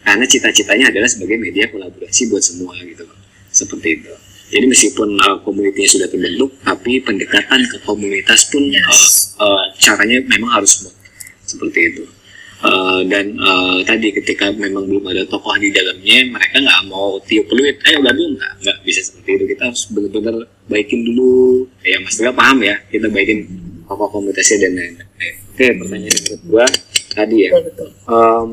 [0.05, 3.03] Karena cita-citanya adalah sebagai media kolaborasi buat semua gitu.
[3.49, 4.13] Seperti itu.
[4.47, 9.35] Jadi meskipun uh, komunitasnya sudah terbentuk, tapi pendekatan ke komunitas pun Yes.
[9.35, 10.95] uh, uh, caranya memang harus smooth.
[11.43, 12.03] Seperti itu.
[12.57, 17.45] Uh, dan uh, tadi ketika memang belum ada tokoh di dalamnya, mereka nggak mau tiup
[17.45, 19.45] peluit, ayo gabung nggak, nggak bisa seperti itu.
[19.53, 20.35] Kita harus benar-benar
[20.65, 21.69] baikin dulu.
[21.85, 23.45] Ya Mas Tega paham ya, kita baikin
[23.85, 25.35] tokoh komunitasnya dan lain-lain.
[25.53, 26.65] Oke, pertanyaan yang kedua
[27.17, 27.51] tadi ya
[28.05, 28.51] um,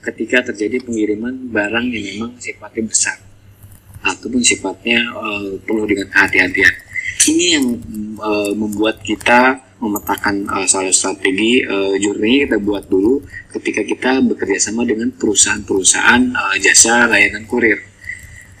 [0.00, 3.16] ketika terjadi pengiriman barang yang memang sifatnya besar
[4.00, 6.74] ataupun sifatnya uh, penuh dengan kehati-hatian.
[7.26, 7.66] Ini yang
[8.22, 13.20] uh, membuat kita memetakan uh, salah strategi uh, journey kita buat dulu
[13.50, 17.82] ketika kita bekerja sama dengan perusahaan-perusahaan uh, jasa layanan kurir.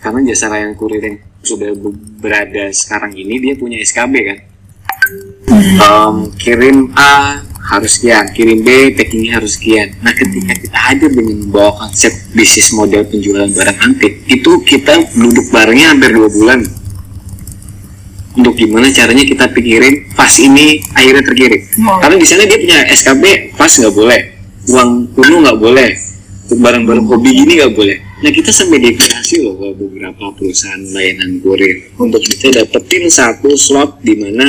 [0.02, 4.38] Karena jasa layanan kurir yang sudah be- berada sekarang ini dia punya SKB kan.
[5.78, 7.38] Um, kirim A
[7.70, 9.94] harus sekian, kirim B packingnya harus sekian.
[10.02, 15.54] Nah ketika kita hadir dengan membawa konsep bisnis model penjualan barang antik, itu kita duduk
[15.54, 16.66] barengnya hampir dua bulan.
[18.36, 21.60] Untuk gimana caranya kita pikirin pas ini akhirnya terkirim.
[21.80, 22.04] Wow.
[22.04, 24.20] Karena di sana dia punya SKB pas nggak boleh,
[24.68, 25.90] uang kuno nggak boleh,
[26.46, 27.96] untuk barang-barang hobi gini nggak boleh.
[28.22, 34.00] Nah kita sampai deklarasi loh ke beberapa perusahaan layanan kurir untuk kita dapetin satu slot
[34.00, 34.46] di mana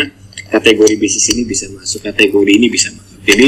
[0.51, 3.19] kategori bisnis ini bisa masuk, kategori ini bisa masuk.
[3.27, 3.47] Jadi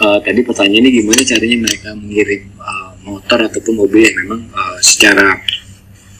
[0.00, 5.38] eh, tadi pertanyaannya gimana caranya mereka mengirim eh, motor ataupun mobil yang memang eh, secara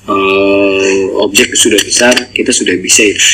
[0.05, 3.25] eh, objek sudah besar, kita sudah bisa itu.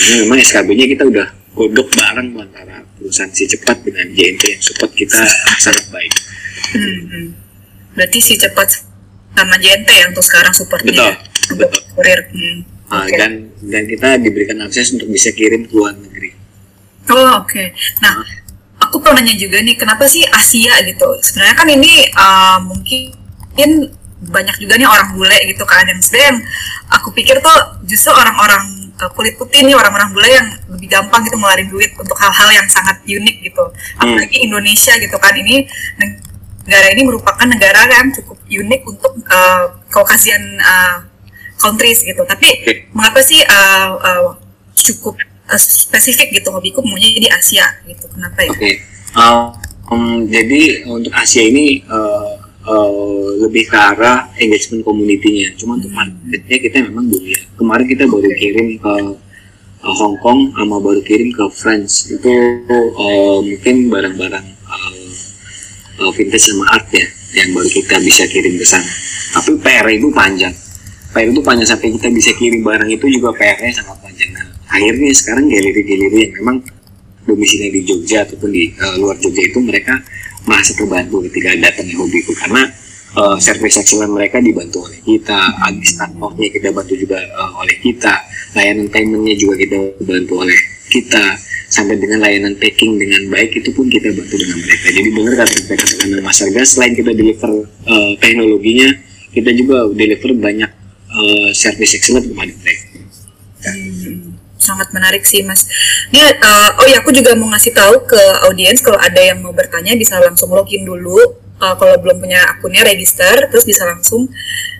[0.00, 4.90] Karena memang SKB-nya kita udah godok bareng antara perusahaan si cepat dengan JNT yang support
[4.96, 5.20] kita
[5.60, 6.12] sangat baik.
[6.72, 7.28] Hmm, hmm.
[7.92, 8.80] Berarti si cepat
[9.36, 11.14] sama JNT ya untuk sekarang supportnya Betul, ya,
[11.52, 11.82] untuk betul.
[11.96, 12.20] kurir.
[12.32, 12.58] Hmm.
[12.90, 13.14] Ah, Oke.
[13.14, 13.32] dan
[13.70, 16.34] dan kita diberikan akses untuk bisa kirim ke luar negeri.
[17.06, 17.64] Oh oke.
[18.02, 18.18] Nah,
[18.82, 21.06] aku mau nanya juga nih, kenapa sih Asia gitu?
[21.22, 23.14] Sebenarnya kan ini uh, mungkin
[24.20, 26.40] banyak juga nih orang bule gitu kan yang sebenarnya yang
[26.92, 31.36] aku pikir tuh justru orang-orang uh, kulit putih nih orang-orang bule yang lebih gampang gitu
[31.40, 33.64] ngeluarin duit untuk hal-hal yang sangat unik gitu.
[33.96, 35.64] Apalagi Indonesia gitu kan ini
[36.68, 41.02] negara ini merupakan negara yang cukup unik untuk uh, Caucasian uh,
[41.56, 42.22] countries gitu.
[42.28, 42.48] Tapi
[42.92, 44.30] mengapa sih uh, uh,
[44.76, 45.16] cukup
[45.48, 48.06] uh, spesifik gitu hobiku maunya di Asia gitu?
[48.12, 48.50] Kenapa ya?
[48.52, 48.60] Oke.
[48.60, 48.74] Okay.
[49.10, 49.50] Uh,
[49.90, 55.56] um, jadi untuk Asia ini uh, uh, lebih ke arah engagement community-nya.
[55.56, 57.38] Cuma untuk marketnya kita memang dunia.
[57.56, 58.94] Kemarin kita baru kirim ke
[59.84, 62.12] uh, Hong Kong sama baru kirim ke France.
[62.12, 62.28] Itu
[62.96, 64.94] uh, mungkin barang-barang uh,
[66.04, 67.06] uh, vintage sama art ya
[67.38, 68.90] yang baru kita bisa kirim ke sana.
[69.30, 70.54] Tapi PR itu panjang.
[71.14, 74.30] PR itu panjang sampai kita bisa kirim barang itu juga PR-nya sangat panjang.
[74.34, 76.56] Nah, akhirnya sekarang galeri-galeri yang memang
[77.26, 80.02] domisili di Jogja ataupun di uh, luar Jogja itu mereka
[80.48, 82.62] merasa terbantu ketika datang di hobiku karena
[83.16, 88.14] uh, service excellent mereka dibantu oleh kita, abis nya kita bantu juga uh, oleh kita,
[88.56, 90.58] layanan paymentnya juga kita bantu oleh
[90.90, 91.24] kita,
[91.70, 94.86] sampai dengan layanan packing dengan baik itu pun kita bantu dengan mereka.
[94.90, 97.50] Jadi benar kata kita katakan Mas Arga, selain kita deliver
[97.86, 98.90] uh, teknologinya,
[99.30, 100.70] kita juga deliver banyak
[101.14, 102.89] uh, service excellent kepada mereka.
[104.60, 105.64] Sangat menarik sih mas.
[106.12, 109.56] Ini uh, oh ya aku juga mau ngasih tahu ke audiens kalau ada yang mau
[109.56, 111.40] bertanya bisa langsung login dulu.
[111.60, 114.28] Uh, kalau belum punya akunnya register, terus bisa langsung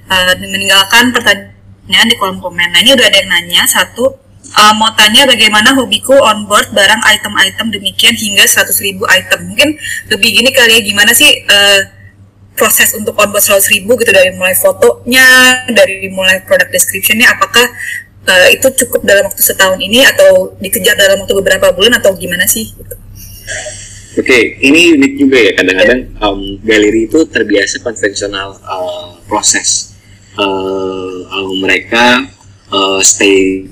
[0.08, 2.72] uh, meninggalkan pertanyaan di kolom komen.
[2.72, 4.16] Nah ini udah ada yang nanya satu
[4.56, 9.52] uh, mau tanya bagaimana hobiku on board barang item-item demikian hingga 100 ribu item.
[9.52, 9.76] Mungkin
[10.10, 11.80] lebih gini kali ya gimana sih uh,
[12.58, 15.26] proses untuk onboard 100 ribu gitu dari mulai fotonya,
[15.70, 17.64] dari mulai product descriptionnya, apakah
[18.30, 22.46] uh, itu cukup dalam waktu setahun ini atau dikejar dalam waktu beberapa bulan atau gimana
[22.46, 22.70] sih?
[24.18, 25.52] Oke, okay, ini unik juga ya.
[25.58, 29.94] Kadang-kadang um, galeri itu terbiasa konvensional uh, proses.
[30.38, 32.26] Uh, uh, mereka
[32.70, 33.66] uh, stay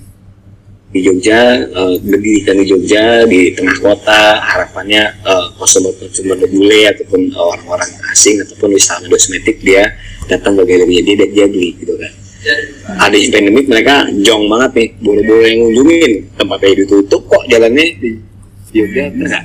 [0.88, 4.38] di Jogja, uh, berdirikan di Jogja di tengah kota.
[4.42, 9.94] Harapannya uh, konsumer-konsumer bule ataupun orang-orang asing ataupun wisatawan kosmetik dia
[10.30, 12.27] datang ke galeri dan dia beli gitu kan
[12.98, 13.94] ada pandemik mereka
[14.24, 16.12] jong banget nih buru-buru yang ngunjungin.
[16.36, 17.86] Tempatnya ditutup kok jalannya.
[17.98, 18.10] Di
[18.68, 19.44] Jogja enggak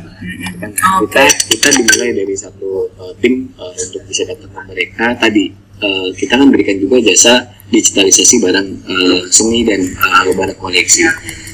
[0.59, 5.15] kan kita kita dimulai dari satu uh, tim uh, untuk bisa datang ke mereka.
[5.15, 11.07] Tadi uh, kita kan berikan juga jasa digitalisasi barang uh, seni dan uh, barang koleksi.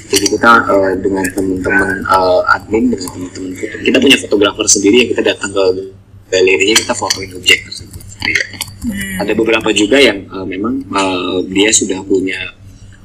[0.10, 3.52] Jadi kita uh, dengan teman-teman uh, admin dengan teman-teman
[3.86, 5.66] kita punya fotografer sendiri yang kita datang ke
[6.30, 8.09] galerinya kita fotoin objek tersebut
[8.80, 9.16] Hmm.
[9.20, 12.56] Ada beberapa juga yang uh, memang uh, dia sudah punya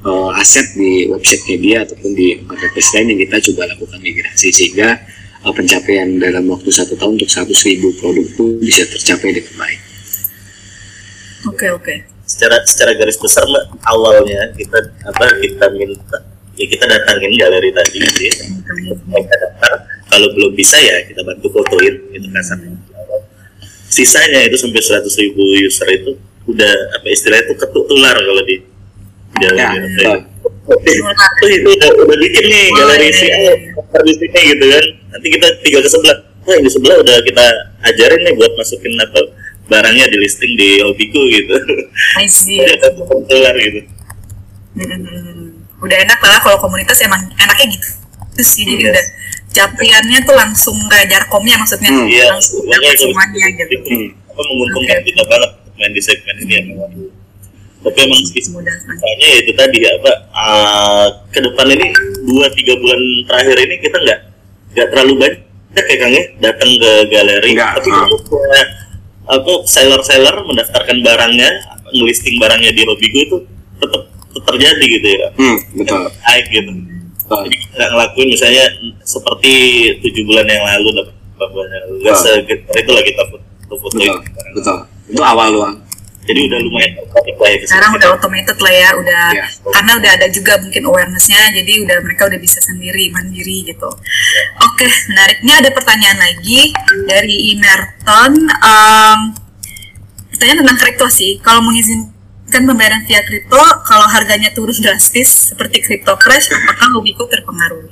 [0.07, 4.95] uh, aset di website dia ataupun di marketplace lain yang kita coba lakukan migrasi sehingga
[5.43, 9.79] uh, pencapaian dalam waktu satu tahun untuk satu ribu produk itu bisa tercapai dengan baik.
[11.45, 11.83] Oke okay, oke.
[11.83, 11.97] Okay.
[12.25, 16.17] Secara secara garis besar mbak awalnya kita apa kita minta
[16.55, 18.33] ya kita datangin galeri tadi gitu ya.
[19.11, 19.75] Kita datang
[20.07, 22.94] kalau belum bisa ya kita bantu fotoin gitu kasarnya
[23.89, 26.11] sisanya itu sampai 100 ribu user itu
[26.45, 28.61] udah apa istilah itu ketuk tular kalau di
[29.41, 29.67] ya, ya.
[29.75, 33.99] itu itu udah, udah bikin nih oh, galeri si iya, iya.
[34.01, 34.85] di sini gitu kan.
[35.13, 36.17] Nanti kita tinggal ke sebelah.
[36.45, 37.45] Wah di sebelah udah kita
[37.89, 39.21] ajarin nih buat masukin apa
[39.65, 41.53] barangnya di listing di hobiku gitu.
[42.21, 42.61] I see.
[43.29, 43.81] Tular gitu.
[44.75, 47.89] Hmm, udah enak lah kalau komunitas emang enaknya gitu
[48.35, 49.05] terus sih jadi udah
[49.55, 51.91] capaiannya tuh langsung kayak jarkomnya maksudnya.
[51.95, 53.75] Hmm, iya, langsung dapat semuanya gitu.
[53.87, 54.09] Hmm.
[54.35, 55.07] apa menguntungkan okay.
[55.15, 56.63] kita banget main di segmen ini ya
[57.85, 61.87] tapi emang misalnya itu tadi ya apa uh, ke depan ini
[62.25, 62.99] dua tiga bulan
[63.29, 64.19] terakhir ini kita nggak
[64.73, 67.49] nggak terlalu banyak ya Kang ya datang ke galeri.
[67.53, 68.67] Enggak, tapi uh.
[69.25, 71.49] apa seller-seller mendaftarkan barangnya
[71.93, 73.37] ngelisting barangnya di Hobigo itu
[73.77, 74.03] tetap
[74.45, 76.01] terjadi gitu ya hmm, betul.
[76.11, 76.71] Baik gitu
[77.25, 78.65] jadi nggak ngelakuin misalnya
[79.01, 79.53] seperti
[80.05, 84.17] tujuh bulan yang lalu delapan bulan yang lalu segetar itu lagi kita foto foto betul,
[84.53, 84.77] betul.
[85.05, 85.77] Itu awal doang.
[86.25, 89.45] Jadi udah lumayan lah ya sekarang udah automated lah ya udah ya.
[89.45, 93.89] karena udah ada juga mungkin awarenessnya jadi udah mereka udah bisa sendiri mandiri gitu.
[93.93, 94.43] Ya.
[94.65, 96.73] oke menariknya ada pertanyaan lagi
[97.05, 98.31] dari Imerton.
[98.49, 99.19] Um,
[100.33, 102.14] pertanyaan tentang kripto sih kalau mengizinkan
[102.45, 107.89] kan pembayaran via kripto kalau harganya turun drastis seperti kripto crash apakah hobiku terpengaruhi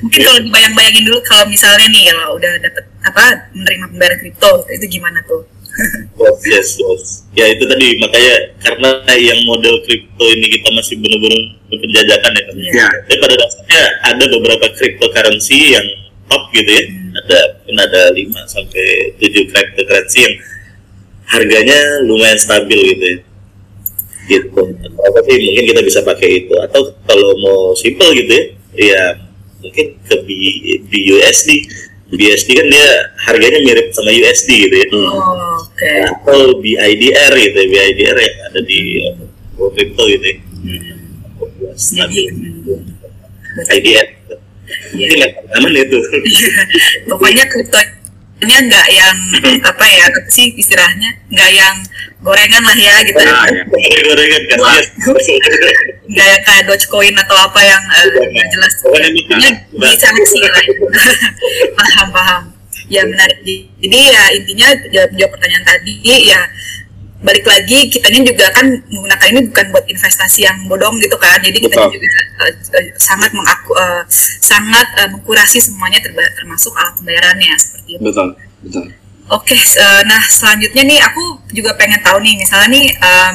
[0.00, 4.86] mungkin kalau dibayang-bayangin dulu kalau misalnya nih kalau udah dapat apa menerima pembayaran kripto itu
[4.96, 5.44] gimana tuh
[6.16, 7.04] yes, yes, yes.
[7.32, 11.40] Ya itu tadi makanya karena yang model kripto ini kita masih benar-benar
[11.72, 12.44] penjajakan ya.
[12.76, 12.92] Yeah.
[13.08, 15.86] Tapi pada dasarnya ada beberapa cryptocurrency yang
[16.28, 16.84] top gitu ya.
[16.84, 17.16] Hmm.
[17.24, 18.86] Ada mungkin ada 5 sampai
[19.16, 20.34] 7 cryptocurrency yang
[21.32, 23.18] harganya lumayan stabil gitu ya
[24.32, 24.62] gitu.
[25.04, 26.54] Apa sih mungkin kita bisa pakai itu.
[26.56, 29.02] Atau kalau mau simple gitu ya ya
[29.60, 30.28] mungkin ke B,
[30.88, 31.48] BUSD
[32.12, 32.88] BUSD kan dia
[33.28, 34.86] harganya mirip sama USD gitu ya.
[34.92, 35.92] Oh, oke.
[36.08, 38.80] atau BIDR gitu ya BIDR yang ada di
[39.60, 40.36] uh, crypto gitu ya.
[40.40, 41.76] Hmm.
[41.76, 42.28] stabil.
[43.76, 44.22] IDR
[44.92, 45.06] Iya.
[45.08, 45.98] ini nggak aman itu.
[47.10, 47.44] Pokoknya
[48.42, 49.16] kriptonya nggak yang
[49.62, 51.10] apa ya apa sih istilahnya?
[51.30, 51.76] Nggak yang
[52.22, 53.18] gorengan lah ya gitu.
[53.22, 54.00] Nah, ya.
[54.02, 54.58] gorengan kan.
[54.58, 54.86] Yes.
[56.10, 58.74] nggak yang kayak Dogecoin atau apa yang nggak jelas.
[58.82, 60.64] Ini Ini diseleksi lah
[61.78, 62.42] paham paham.
[62.90, 63.40] Ya menarik
[63.78, 66.40] jadi ya intinya jawab jawab pertanyaan tadi ya
[67.22, 71.38] balik lagi kitanya juga kan menggunakan ini bukan buat investasi yang bodong gitu kan.
[71.38, 72.08] Jadi kita juga
[72.42, 72.52] eh,
[72.82, 74.02] eh, sangat mengaku eh,
[74.42, 78.02] sangat eh, mengkurasi semuanya termasuk alat pembayarannya seperti itu.
[78.02, 78.28] Betul
[78.60, 78.84] betul.
[79.30, 81.22] Oke, s- eh, nah selanjutnya nih aku
[81.54, 83.34] juga pengen tahu nih, misalnya nih em,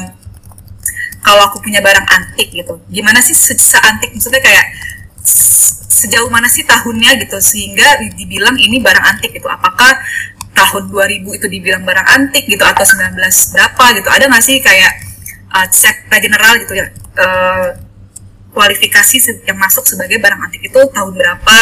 [1.18, 4.66] kalau aku punya barang antik gitu, gimana sih se seantik maksudnya kayak
[5.88, 9.48] sejauh mana sih tahunnya gitu sehingga dibilang ini barang antik gitu?
[9.50, 9.98] Apakah
[10.58, 13.14] tahun 2000 itu dibilang barang antik gitu atau 19
[13.54, 14.08] berapa gitu?
[14.10, 14.92] Ada nggak sih kayak
[15.54, 16.86] eh, secara general gitu ya
[17.22, 17.68] eh,
[18.50, 21.58] kualifikasi yang masuk sebagai barang antik itu tahun berapa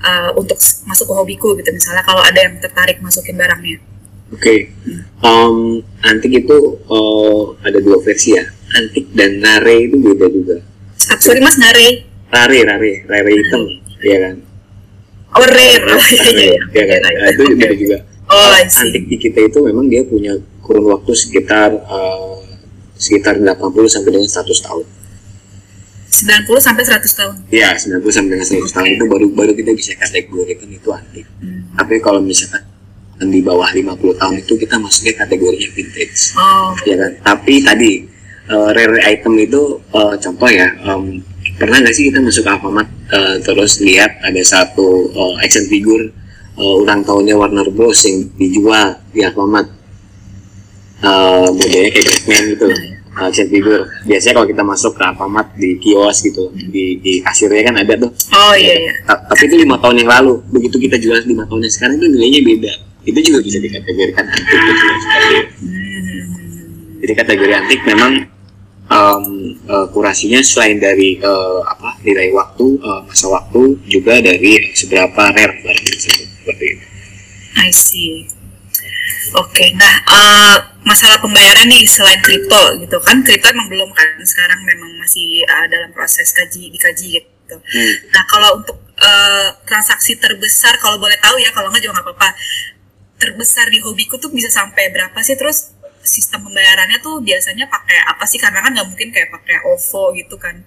[0.00, 0.56] eh, untuk
[0.88, 3.78] masuk ke hobiku gitu misalnya kalau ada yang tertarik masukin barangnya.
[4.32, 4.72] Oke,
[5.24, 5.56] Em,
[6.02, 8.44] antik itu eh, ada dua versi ya,
[8.74, 10.56] antik dan rare itu beda juga.
[11.12, 13.62] Ah, sorry mas ngare Rare, rare, rare hitam,
[14.02, 14.36] ya kan?
[15.34, 15.82] oh rare
[16.34, 16.58] iya.
[16.72, 16.98] ya kan?
[17.04, 17.98] Nah, itu beda juga.
[18.30, 22.34] Oh antik di kita itu memang dia punya kurun waktu sekitar eh,
[22.96, 23.60] sekitar 80
[23.90, 24.86] sampai dengan 100 tahun.
[26.14, 29.98] 90 sampai 100 tahun Ya, 90 sampai dengan 100 tahun itu baru baru kita bisa
[29.98, 31.26] kategorikan itu antik.
[31.42, 31.74] Hmm.
[31.74, 32.62] Tapi kalau misalkan
[33.22, 36.34] di bawah 50 tahun itu kita masuknya kategorinya vintage.
[36.34, 38.02] oh ya kan tapi tadi
[38.50, 41.22] eh, rare item itu eh, contoh ya em,
[41.54, 46.10] pernah nggak sih kita masuk ke Alfamart eh, terus lihat ada satu eh, action figure
[46.58, 48.02] eh, ulang tahunnya Warner Bros.
[48.06, 49.68] yang dijual di Alfamart.
[51.04, 52.66] Eh, modelnya kayak Batman gitu.
[53.14, 57.78] Action figure biasanya kalau kita masuk ke Alfamart di kios gitu di, di kasirnya kan
[57.78, 58.10] ada tuh.
[58.34, 58.92] Oh iya iya.
[59.06, 60.42] Ta- tapi itu lima tahun yang lalu.
[60.50, 62.72] Begitu kita jual lima tahun yang sekarang itu nilainya beda.
[63.06, 64.86] Itu juga bisa dikategorikan antik gitu.
[67.06, 68.12] Jadi kategori antik memang
[68.90, 69.24] em,
[69.62, 75.62] eh, kurasinya selain dari eh, apa nilai waktu, eh, masa waktu juga dari seberapa rare
[75.62, 76.86] barang tersebut seperti itu.
[77.56, 78.28] I see.
[79.32, 84.60] Oke, nah eh, masalah pembayaran nih selain kripto gitu kan kripto emang belum kan sekarang
[84.68, 87.56] memang masih eh, dalam proses kaji dikaji gitu.
[88.12, 92.28] Nah kalau untuk eh, transaksi terbesar kalau boleh tahu ya kalau nggak juga nggak apa-apa.
[93.16, 95.40] Terbesar di hobiku tuh bisa sampai berapa sih?
[95.40, 95.72] Terus
[96.04, 98.36] sistem pembayarannya tuh biasanya pakai apa sih?
[98.36, 100.60] Karena kan nggak mungkin kayak pakai OVO gitu kan.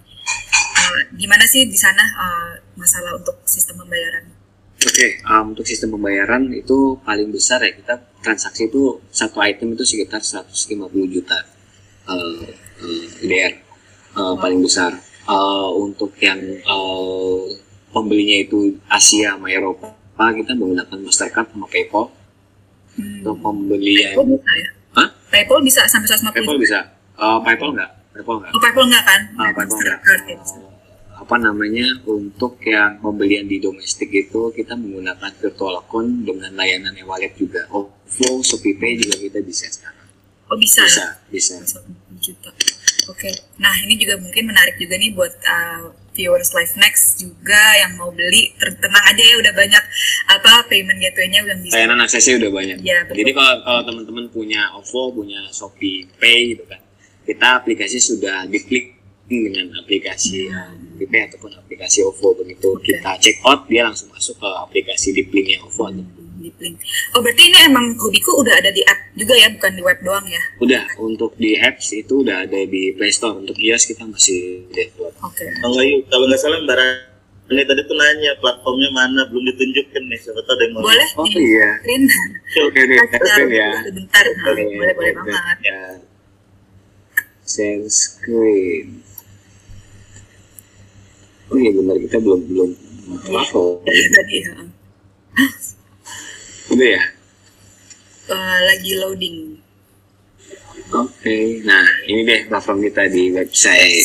[0.78, 4.36] Eh, gimana sih di sana eh, masalah untuk sistem pembayaran
[4.78, 9.82] Oke, em, untuk sistem pembayaran itu paling besar ya kita transaksi itu satu item itu
[9.82, 10.53] sekitar 150
[11.09, 11.38] juta
[12.05, 12.53] eh,
[12.86, 13.53] eh, IDR
[14.13, 14.93] eh, paling besar.
[15.28, 17.41] Eh, untuk yang eh,
[17.89, 22.09] pembelinya itu Asia sama Eropa kita menggunakan Mastercard sama PayPal.
[22.97, 23.21] Hmm.
[23.21, 25.07] Untuk pembelian PayPal bisa ya Hah?
[25.30, 26.61] PayPal bisa sampai 150 PayPal juta?
[26.61, 26.80] bisa.
[27.17, 27.89] Eh, PayPal enggak?
[28.13, 28.51] PayPal enggak?
[28.53, 29.21] Oh, PayPal nggak kan?
[29.38, 29.99] Ah, PayPal enggak.
[30.05, 30.66] Eh,
[31.28, 37.36] apa namanya untuk yang pembelian di domestik itu kita menggunakan virtual account dengan layanan e-wallet
[37.36, 37.67] juga.
[37.67, 40.07] OVO, ShopeePay juga kita bisa sekarang.
[40.47, 41.11] Oh bisa, Bisa, ya?
[41.28, 41.84] bisa.
[41.84, 42.47] 150 juta.
[43.11, 43.28] Oke,
[43.59, 48.07] nah ini juga mungkin menarik juga nih buat uh, viewers Live Next juga yang mau
[48.15, 48.55] beli.
[48.55, 49.84] Tenang aja ya, udah banyak
[50.32, 51.75] apa payment gateway-nya udah bisa.
[51.75, 52.78] Layanan aksesnya udah banyak.
[52.80, 53.15] Betul.
[53.19, 56.80] Jadi kalau kalau teman-teman punya OVO, punya ShopeePay gitu kan,
[57.28, 58.96] kita aplikasi sudah diklik
[59.28, 62.89] dengan aplikasi uh, ShopeePay ataupun aplikasi OVO begitu Oke.
[62.89, 66.05] kita check out dia langsung masuk ke aplikasi di linknya OVO atau.
[67.11, 70.23] Oh berarti ini emang hobiku udah ada di app juga ya, bukan di web doang
[70.23, 70.39] ya?
[70.57, 75.11] udah untuk di apps itu udah ada di Play Store untuk iOS kita masih develop
[75.21, 75.43] Oke.
[75.59, 76.80] kalau nggak kalau nggak salah mbak
[77.47, 81.09] ini tadi tuh nanya platformnya mana belum ditunjukkan nih siapa tahu ada yang mau Boleh
[81.15, 81.69] Oh, di iya.
[81.80, 82.03] screen.
[82.63, 82.97] oke deh
[83.51, 85.28] ya Sebentar, nah, Oke, boleh boleh oke.
[85.28, 85.57] banget.
[85.63, 85.80] ya
[87.43, 89.03] share screen
[91.47, 92.69] oh iya benar kita belum belum
[93.23, 93.83] platform
[94.17, 94.53] Tadi ya.
[96.73, 97.03] udah ya
[98.27, 99.55] Uh, lagi loading.
[100.91, 104.03] oke nah ini deh platform kita di website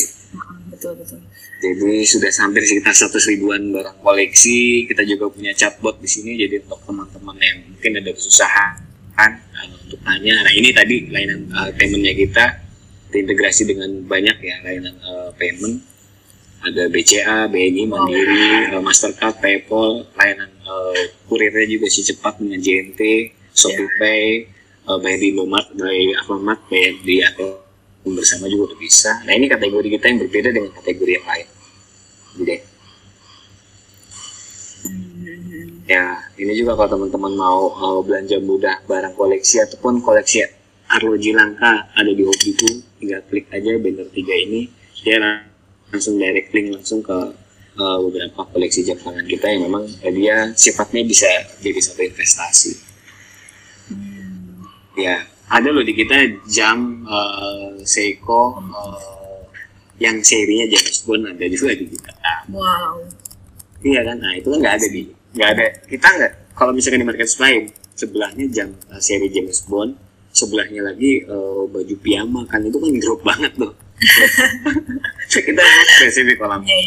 [0.71, 1.19] Betul betul.
[1.59, 4.83] Jadi sudah hampir sekitar 100 ribuan barang koleksi.
[4.87, 6.35] Kita juga punya chatbot di sini.
[6.35, 8.73] Jadi untuk teman-teman yang mungkin ada kesusahan
[9.15, 10.43] uh, untuk tanya.
[10.43, 12.47] Nah ini tadi layanan uh, paymentnya kita.
[13.13, 15.85] terintegrasi dengan banyak ya layanan uh, payment
[16.63, 20.95] ada BCA, BNI, Mandiri, uh, Mastercard, PayPal, layanan uh,
[21.27, 23.01] kurirnya juga sih cepat dengan JNT,
[23.51, 24.47] ShopeePay,
[24.87, 29.13] uh, bayar di Indomaret, bayar Alfamart, bayar di akun bersama juga udah bisa.
[29.27, 31.49] Nah ini kategori kita yang berbeda dengan kategori yang lain.
[32.33, 32.57] Jadi
[35.91, 36.05] ya
[36.39, 40.47] ini juga kalau teman-teman mau, mau belanja mudah barang koleksi ataupun koleksi
[40.89, 44.69] arloji langka ada di Hobiku tinggal klik aja banner tiga ini
[45.03, 45.19] dia
[45.93, 47.19] langsung direct link langsung ke
[47.77, 51.29] uh, beberapa koleksi jam tangan kita yang memang uh, dia sifatnya bisa
[51.61, 52.73] jadi satu investasi.
[54.97, 56.17] Ya ada loh di kita
[56.49, 59.45] jam uh, Seiko uh,
[60.01, 62.13] yang serinya James Bond ada juga di kita.
[62.49, 63.05] Wow.
[63.85, 64.17] Iya kan?
[64.17, 65.03] Nah itu kan nggak ada di
[65.37, 65.67] nggak ada.
[65.87, 69.93] Kita nggak kalau misalkan di market lain sebelahnya jam uh, seri James Bond
[70.33, 73.73] sebelahnya lagi uh, baju piyama kan itu kan drop banget tuh
[75.33, 75.65] kita
[75.99, 76.81] spesifik kolam yeah,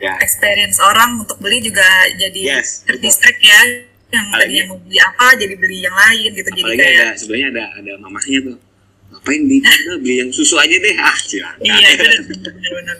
[0.00, 0.12] yeah.
[0.12, 0.14] ya.
[0.24, 1.86] Experience orang untuk beli juga
[2.16, 3.60] jadi yes, terdistract ya.
[4.06, 7.64] Yang tadinya mau beli apa jadi beli yang lain gitu jadi kayak ada sebenarnya ada
[7.82, 8.56] ada mamahnya tuh.
[9.12, 9.58] Ngapain beli?
[10.02, 10.96] Beli yang susu aja deh.
[10.98, 12.98] Ah silakan iya benar-benar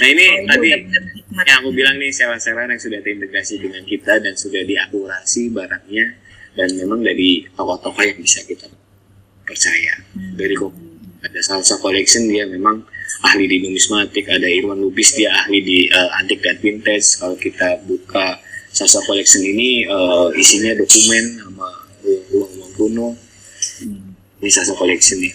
[0.00, 4.32] nah ini oh, tadi yang aku bilang nih seller-seller yang sudah terintegrasi dengan kita dan
[4.32, 6.16] sudah diakurasi barangnya
[6.56, 8.68] dan memang dari toko-toko yang bisa kita
[9.44, 9.94] percaya.
[10.16, 10.36] Hmm.
[10.36, 10.56] dari
[11.22, 12.82] ada salsa collection dia memang
[13.22, 17.22] ahli di numismatik ada Irwan Lubis dia ahli di uh, antik dan vintage.
[17.22, 18.42] Kalau kita buka
[18.74, 21.68] salsa collection ini uh, isinya dokumen sama
[22.02, 23.08] uang-uang kuno.
[24.42, 25.34] Ini salsa collection nih.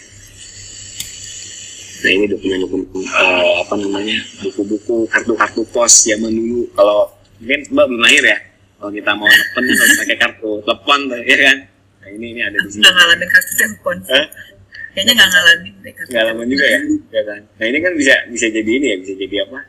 [1.98, 6.68] Nah ini dokumen-dokumen uh, apa namanya buku-buku kartu-kartu pos zaman dulu.
[6.76, 8.38] Kalau mungkin mbak belum lahir ya?
[8.78, 11.58] Kalau kita mau telepon harus pakai kartu telepon ya kan?
[12.04, 12.84] Nah ini ini ada di sini.
[12.84, 13.98] Ngalamin kartu telepon.
[14.12, 14.26] Eh?
[14.98, 16.82] Kayaknya nggak ngalamin deh kartu ngalamin juga ya?
[17.14, 17.46] Ya kan?
[17.46, 19.62] Nah ini kan bisa bisa jadi ini ya bisa jadi apa?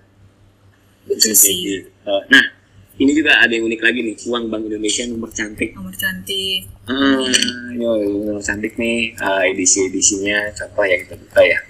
[1.04, 2.44] Bisa jadi uh, nah
[2.96, 5.76] ini juga ada yang unik lagi nih uang Bank Indonesia nomor cantik.
[5.76, 6.64] Nomor cantik.
[6.88, 7.28] Hmm,
[7.76, 9.12] yo nomor cantik nih.
[9.20, 11.60] Uh, edisi edisinya contoh ya kita buka ya.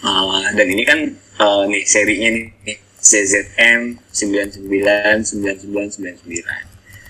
[0.00, 1.04] Uh, dan ini kan
[1.36, 2.48] uh, nih serinya nih.
[2.98, 6.67] CZM 999999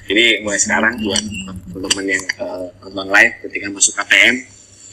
[0.09, 1.23] jadi mulai sekarang buat
[1.69, 4.35] teman-teman yang uh, nonton live ketika masuk KTM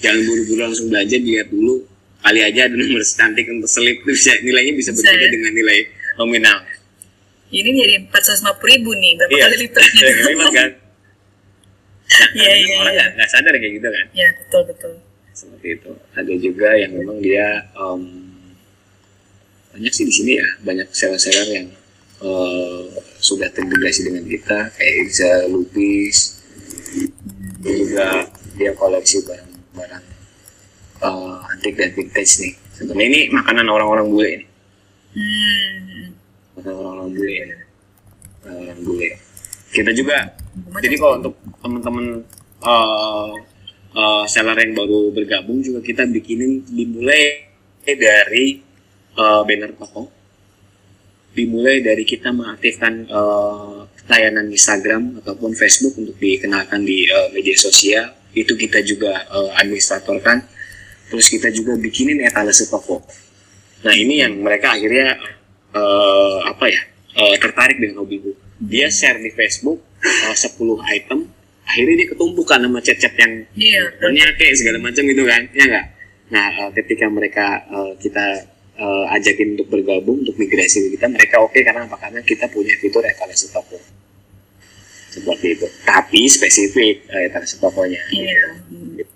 [0.03, 1.95] jangan buru-buru langsung belanja dilihat dulu
[2.25, 4.01] kali aja ada nomor cantik untuk selip.
[4.01, 5.29] Itu bisa nilainya bisa berbeda ya?
[5.29, 5.79] dengan nilai
[6.17, 6.57] nominal.
[7.53, 9.43] Ini jadi 450 ribu nih berapa iya.
[9.45, 10.69] kali lipatnya lipat kan?
[12.35, 13.05] Iya, iya, orang iya.
[13.15, 14.05] nggak sadar kayak gitu kan?
[14.11, 14.93] Ya betul betul.
[15.31, 15.91] Seperti itu.
[16.17, 18.03] Ada juga yang memang dia um,
[19.71, 21.67] banyak sih di sini ya banyak seller-seller yang
[22.21, 22.83] uh,
[23.19, 26.39] sudah terintegrasi dengan kita kayak Irza Lupis
[27.65, 28.05] dia juga
[28.55, 30.05] dia koleksi barang-barang
[31.01, 34.45] uh, antik dan vintage nih sebenarnya ini makanan orang-orang bule ini
[35.17, 36.05] hmm.
[36.55, 37.57] makanan orang-orang bule ya.
[38.45, 39.09] orang bule
[39.73, 40.17] kita juga
[40.79, 42.05] jadi kalau untuk teman-teman
[42.63, 43.33] uh,
[43.91, 47.51] uh, seller yang baru bergabung juga kita bikinin dimulai
[47.83, 48.63] dari
[49.19, 50.14] uh, banner toko
[51.35, 58.15] dimulai dari kita mengaktifkan uh, layanan Instagram ataupun Facebook untuk dikenalkan di uh, media sosial.
[58.31, 60.47] Itu kita juga uh, administratorkan.
[61.11, 63.03] Terus kita juga bikinin etalase toko.
[63.83, 65.19] Nah ini yang mereka akhirnya
[65.75, 66.81] uh, apa ya
[67.19, 70.55] uh, tertarik dengan hobi gue dia share di Facebook uh, 10
[70.95, 71.27] item.
[71.65, 73.83] Akhirnya dia ketumpukan sama chat-chat yang iya.
[74.39, 75.43] Kayak segala macam gitu kan.
[75.51, 75.85] Ya enggak
[76.25, 78.49] nah uh, ketika mereka uh, kita
[78.79, 81.97] uh, ajakin untuk bergabung untuk migrasi ke kita mereka oke okay, karena apa?
[81.99, 83.79] Karena kita punya fitur etalase toko
[85.15, 85.67] seperti itu.
[85.87, 88.59] Tapi spesifik uh, etalase tokonya iya.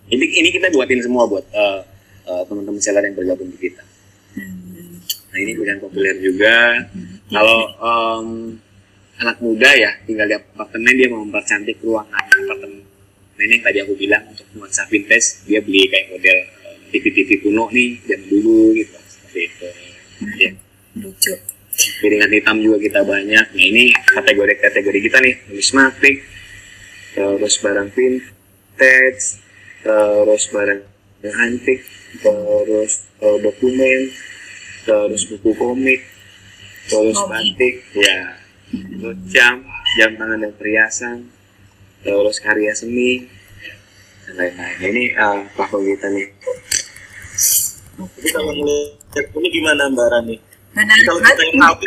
[0.10, 1.82] Ini ini kita buatin semua buat uh,
[2.26, 3.84] uh, teman-teman seller yang bergabung di kita.
[4.30, 5.02] Hmm.
[5.30, 6.86] nah ini bukan populer juga.
[7.30, 8.58] Kalau um,
[9.22, 12.82] anak muda ya tinggal di apartemen dia mau mempercantik ruangan apartemen.
[13.40, 16.38] Ini yang tadi aku bilang untuk nuansa vintage dia beli kayak model
[16.90, 19.70] TV-TV kuno nih zaman dulu gitu seperti itu
[20.42, 20.52] ya
[20.98, 21.34] lucu.
[22.02, 23.46] Piringan hitam juga kita banyak.
[23.56, 25.36] Nah ini kategori-kategori kita nih.
[25.48, 26.18] Numismatik
[27.14, 29.40] terus barang vintage
[29.86, 30.82] terus barang
[31.24, 31.80] antik
[32.20, 34.12] terus uh, dokumen
[34.84, 36.02] terus buku komik
[36.90, 37.30] terus Komik.
[37.30, 38.20] batik ya.
[38.74, 39.62] Terus jam
[40.02, 41.18] jam tangan dan perhiasan
[42.02, 43.30] terus karya seni
[44.26, 44.58] dan lain-lain.
[44.58, 46.28] Nah, ini uh, platform kita nih
[48.00, 50.36] Kalau ngeliat ini gimana Mbak Rani?
[50.70, 51.78] mana Kalau kita yang awam,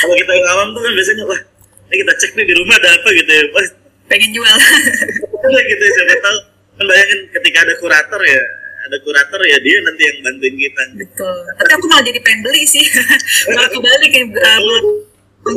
[0.00, 1.40] kalau kita yang awam tuh kan biasanya wah,
[1.86, 3.42] ini kita cek nih di rumah ada apa gitu ya.
[3.52, 3.66] Wah,
[4.08, 4.56] pengen jual.
[5.30, 6.38] Boleh gitu ya, siapa tahu.
[6.74, 8.42] Kan bayangin ketika ada kurator ya,
[8.84, 10.82] ada kurator ya dia nanti yang bantuin kita.
[10.98, 11.36] Betul.
[11.54, 12.84] Tapi aku malah jadi pengen beli sih.
[13.54, 14.80] Malah kebalik kayak uh,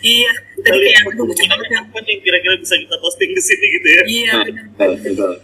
[0.00, 0.32] iya.
[0.64, 1.68] Tadi kayak aku lucu banget.
[1.76, 4.02] apa nih kira-kira bisa kita posting di sini gitu ya?
[4.08, 4.64] Iya Nah, benar.
[4.72, 5.34] betul, betul,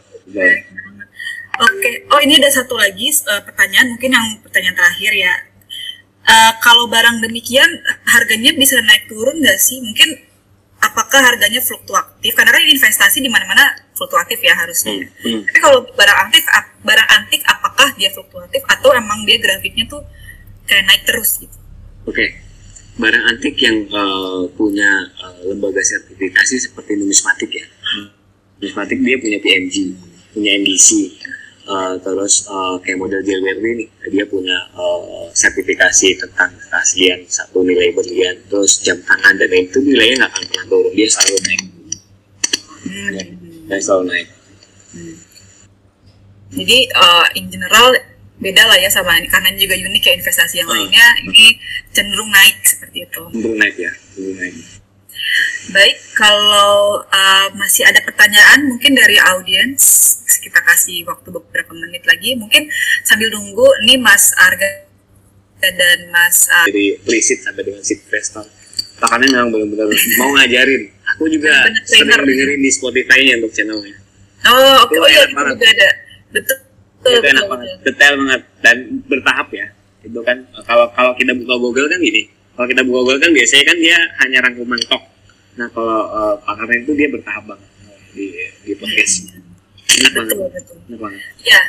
[1.59, 5.35] Oke, oh ini ada satu lagi uh, pertanyaan mungkin yang pertanyaan terakhir ya.
[6.21, 7.67] Uh, kalau barang demikian
[8.07, 9.83] harganya bisa naik turun nggak sih?
[9.83, 10.31] Mungkin
[10.79, 12.33] apakah harganya fluktuatif?
[12.33, 15.05] Karena kan investasi di mana-mana fluktuatif ya harusnya.
[15.05, 15.41] Hmm, hmm.
[15.51, 16.45] Tapi kalau barang antik,
[16.87, 20.01] barang antik apakah dia fluktuatif atau emang dia grafiknya tuh
[20.71, 21.59] kayak naik terus gitu?
[22.09, 22.41] Oke,
[22.97, 24.89] barang antik yang uh, punya
[25.21, 27.67] uh, lembaga sertifikasi seperti numismatik ya.
[28.57, 29.93] Numismatik dia punya PMG,
[30.33, 30.89] punya NDC,
[31.71, 37.95] uh, terus uh, kayak model Gilberti nih, dia punya uh, sertifikasi tentang keaslian satu nilai
[37.95, 41.63] berlian, terus jam tangan dan itu nilainya nggak akan pernah turun, dia selalu naik,
[42.81, 43.13] Hmm.
[43.71, 44.29] dia selalu naik.
[46.51, 47.95] Jadi uh, in general
[48.41, 50.77] beda lah ya sama ini karena ini juga unik ya investasi yang Hmm.
[50.81, 51.47] lainnya ini
[51.95, 53.23] cenderung naik seperti itu.
[53.31, 54.80] Cenderung naik ya, cenderung naik.
[55.71, 59.83] Baik, kalau uh, masih ada pertanyaan mungkin dari audiens,
[60.43, 62.35] kita kasih waktu beberapa menit lagi.
[62.35, 62.67] Mungkin
[63.07, 64.91] sambil nunggu, ini Mas Arga
[65.61, 68.47] dan Mas uh, Jadi prisit sampai dengan sit investor.
[69.01, 69.89] Makanya memang benar-benar
[70.21, 70.83] mau ngajarin.
[71.17, 72.21] Aku juga sering trainer.
[72.27, 73.97] dengerin di Spotify-nya untuk channelnya.
[74.51, 75.89] Oh, oke, Itu oh iya, itu juga ada.
[76.31, 76.59] Betul.
[77.01, 77.85] Betul, itu enak betul, banget betul.
[77.89, 78.77] detail banget dan
[79.09, 79.67] bertahap ya
[80.05, 80.37] itu kan
[80.69, 83.99] kalau kalau kita buka Google kan gini kalau kita buka Google kan biasanya kan dia
[84.21, 85.03] hanya rangkuman tok
[85.59, 87.69] nah kalau uh, pakarnya itu dia bertahap banget
[88.15, 88.27] di
[88.65, 89.15] di podcast.
[89.91, 90.77] Enak banget Betul, betul.
[90.87, 91.21] enak banget.
[91.43, 91.61] Ya,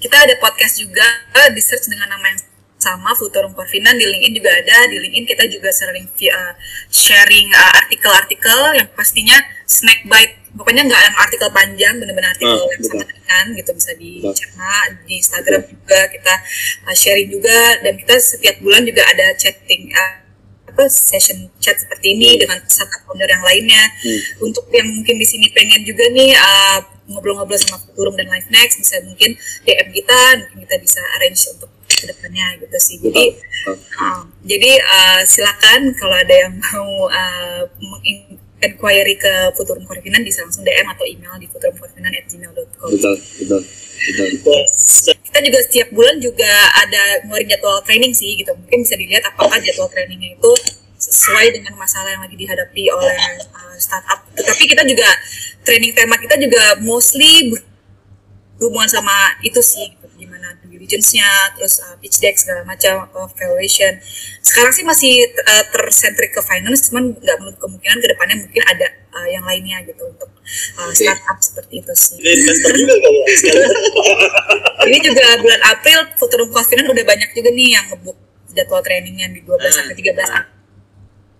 [0.00, 1.06] kita ada podcast juga
[1.36, 2.40] uh, di search dengan nama yang
[2.76, 4.88] sama Futurum Corvinan di LinkedIn juga ada.
[4.88, 6.52] Di LinkedIn kita juga sering uh,
[6.92, 10.36] sharing uh, artikel-artikel yang pastinya snack bite.
[10.56, 12.90] Pokoknya nggak yang artikel panjang benar-benar artikel Oh, yang betul.
[12.96, 14.32] sangat ringan gitu bisa Betul.
[14.32, 14.72] dicerna
[15.04, 16.34] di Instagram juga kita
[16.88, 17.60] uh, sharing juga.
[17.84, 20.25] Dan kita setiap bulan juga ada chatting uh,
[20.76, 22.40] apa session chat seperti ini Hmm.
[22.44, 24.20] dengan startup founder yang lainnya Hmm.
[24.44, 28.76] untuk yang mungkin di sini pengen juga nih uh, ngobrol-ngobrol sama Futurum dan Life Next
[28.76, 29.32] bisa mungkin
[29.64, 33.74] DM kita mungkin kita bisa arrange untuk ke depannya gitu sih jadi Betul.
[33.96, 37.64] uh, jadi uh, silakan kalau ada yang mau uh,
[38.60, 42.88] inquiry ke Futurum Corvinan bisa langsung DM atau email di futurumcorvinan@gmail.com.
[42.92, 43.62] betul betul
[43.96, 44.60] betul
[45.26, 48.52] Kita juga setiap bulan juga ada ngeluarin jadwal training sih gitu.
[48.56, 50.52] Mungkin bisa dilihat apakah jadwal trainingnya itu
[50.96, 53.16] sesuai dengan masalah yang lagi dihadapi oleh
[53.52, 54.24] uh, startup.
[54.32, 55.08] Tetapi kita juga
[55.66, 57.66] training tema kita juga mostly ber-
[58.56, 59.92] berhubungan sama itu sih
[60.76, 63.96] diligence-nya, terus uh, pitch deck segala macam, uh, valuation.
[64.44, 68.86] Sekarang sih masih uh, tersentrik ke finance, cuman nggak menutup kemungkinan ke depannya mungkin ada
[69.16, 70.28] uh, yang lainnya gitu untuk
[70.76, 72.20] uh, startup seperti itu sih.
[72.20, 72.68] Ini juga
[74.86, 78.16] ya juga bulan April Futurum Confident udah banyak juga nih yang ngebuk
[78.52, 79.72] jadwal trainingnya di 12 Ah.
[79.72, 80.32] sampai 13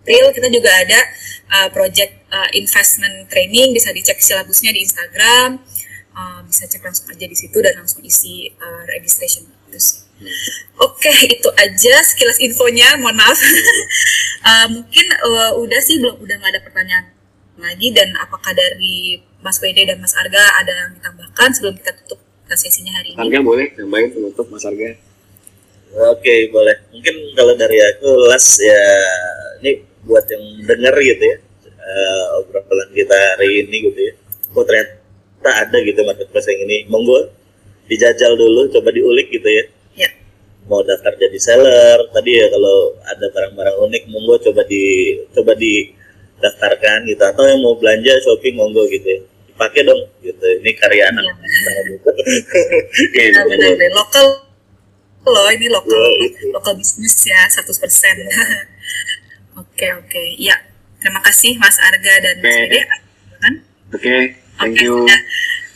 [0.06, 1.00] April kita juga ada
[1.50, 5.58] uh, project uh, investment training bisa dicek silabusnya di Instagram
[6.16, 10.00] Uh, bisa cek langsung aja di situ dan langsung isi uh, registration itu sih.
[10.80, 13.36] Oke itu aja sekilas infonya mohon maaf
[14.46, 17.10] Uh, mungkin uh, udah sih belum udah nggak ada pertanyaan
[17.58, 22.22] lagi dan apakah dari Mas Wede dan Mas Arga ada yang ditambahkan sebelum kita tutup
[22.22, 23.18] uh, sesinya hari ini?
[23.18, 24.94] Harga boleh nambahin penutup Mas Harga
[25.96, 26.76] Oke, boleh.
[26.92, 28.84] Mungkin kalau dari aku last ya
[29.64, 31.36] ini buat yang denger gitu ya
[31.86, 34.14] eh, obrolan kita hari ini gitu ya.
[34.56, 34.64] Oh
[35.42, 36.76] ternyata ada gitu marketplace yang ini.
[36.90, 37.18] Monggo
[37.86, 39.64] dijajal dulu, coba diulik gitu ya.
[40.06, 40.10] Ya.
[40.66, 45.94] Mau daftar jadi seller, tadi ya kalau ada barang-barang unik monggo coba di coba di
[46.42, 49.20] daftarkan gitu atau yang mau belanja shopping monggo gitu ya.
[49.54, 50.46] Dipakai dong gitu.
[50.62, 51.24] Ini karya anak.
[51.46, 51.80] Iya.
[51.94, 52.10] gitu.
[52.10, 54.26] Oke, benar benar lokal
[55.26, 55.90] loh ini lokal
[56.22, 57.66] Iya, lokal bisnis ya 100%
[59.60, 60.54] oke oke ya
[61.02, 62.62] terima kasih Mas Arga dan Mas Oke.
[62.62, 62.80] Wede
[63.42, 63.54] kan
[63.94, 64.14] Oke,
[64.58, 65.06] thank you.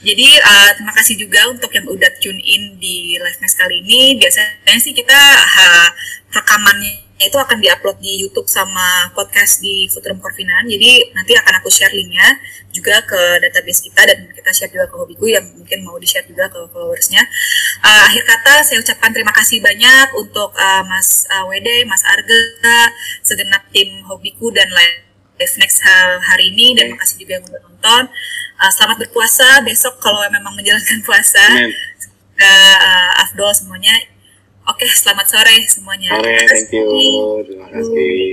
[0.01, 4.17] Jadi uh, terima kasih juga untuk yang udah tune in di live next kali ini.
[4.17, 5.89] Biasanya sih kita uh,
[6.33, 10.65] rekamannya itu akan diupload di YouTube sama podcast di Futurum Corvinan.
[10.65, 12.25] Jadi nanti akan aku share linknya
[12.73, 16.25] juga ke database kita dan kita share juga ke hobiku yang mungkin mau di share
[16.25, 17.21] juga ke followersnya.
[17.85, 22.41] Uh, akhir kata saya ucapkan terima kasih banyak untuk uh, Mas uh, Wede, Mas Arga,
[23.21, 28.13] segenap tim hobiku dan Live Next ha- hari ini dan makasih juga yang udah nonton.
[28.61, 31.41] Uh, selamat berpuasa besok kalau memang menjalankan puasa.
[31.57, 31.73] Amin.
[32.37, 33.97] Uh, Afdol semuanya.
[34.69, 36.21] Oke, selamat sore semuanya.
[36.21, 36.89] Sore, thank you.
[37.49, 38.21] Terima kasih.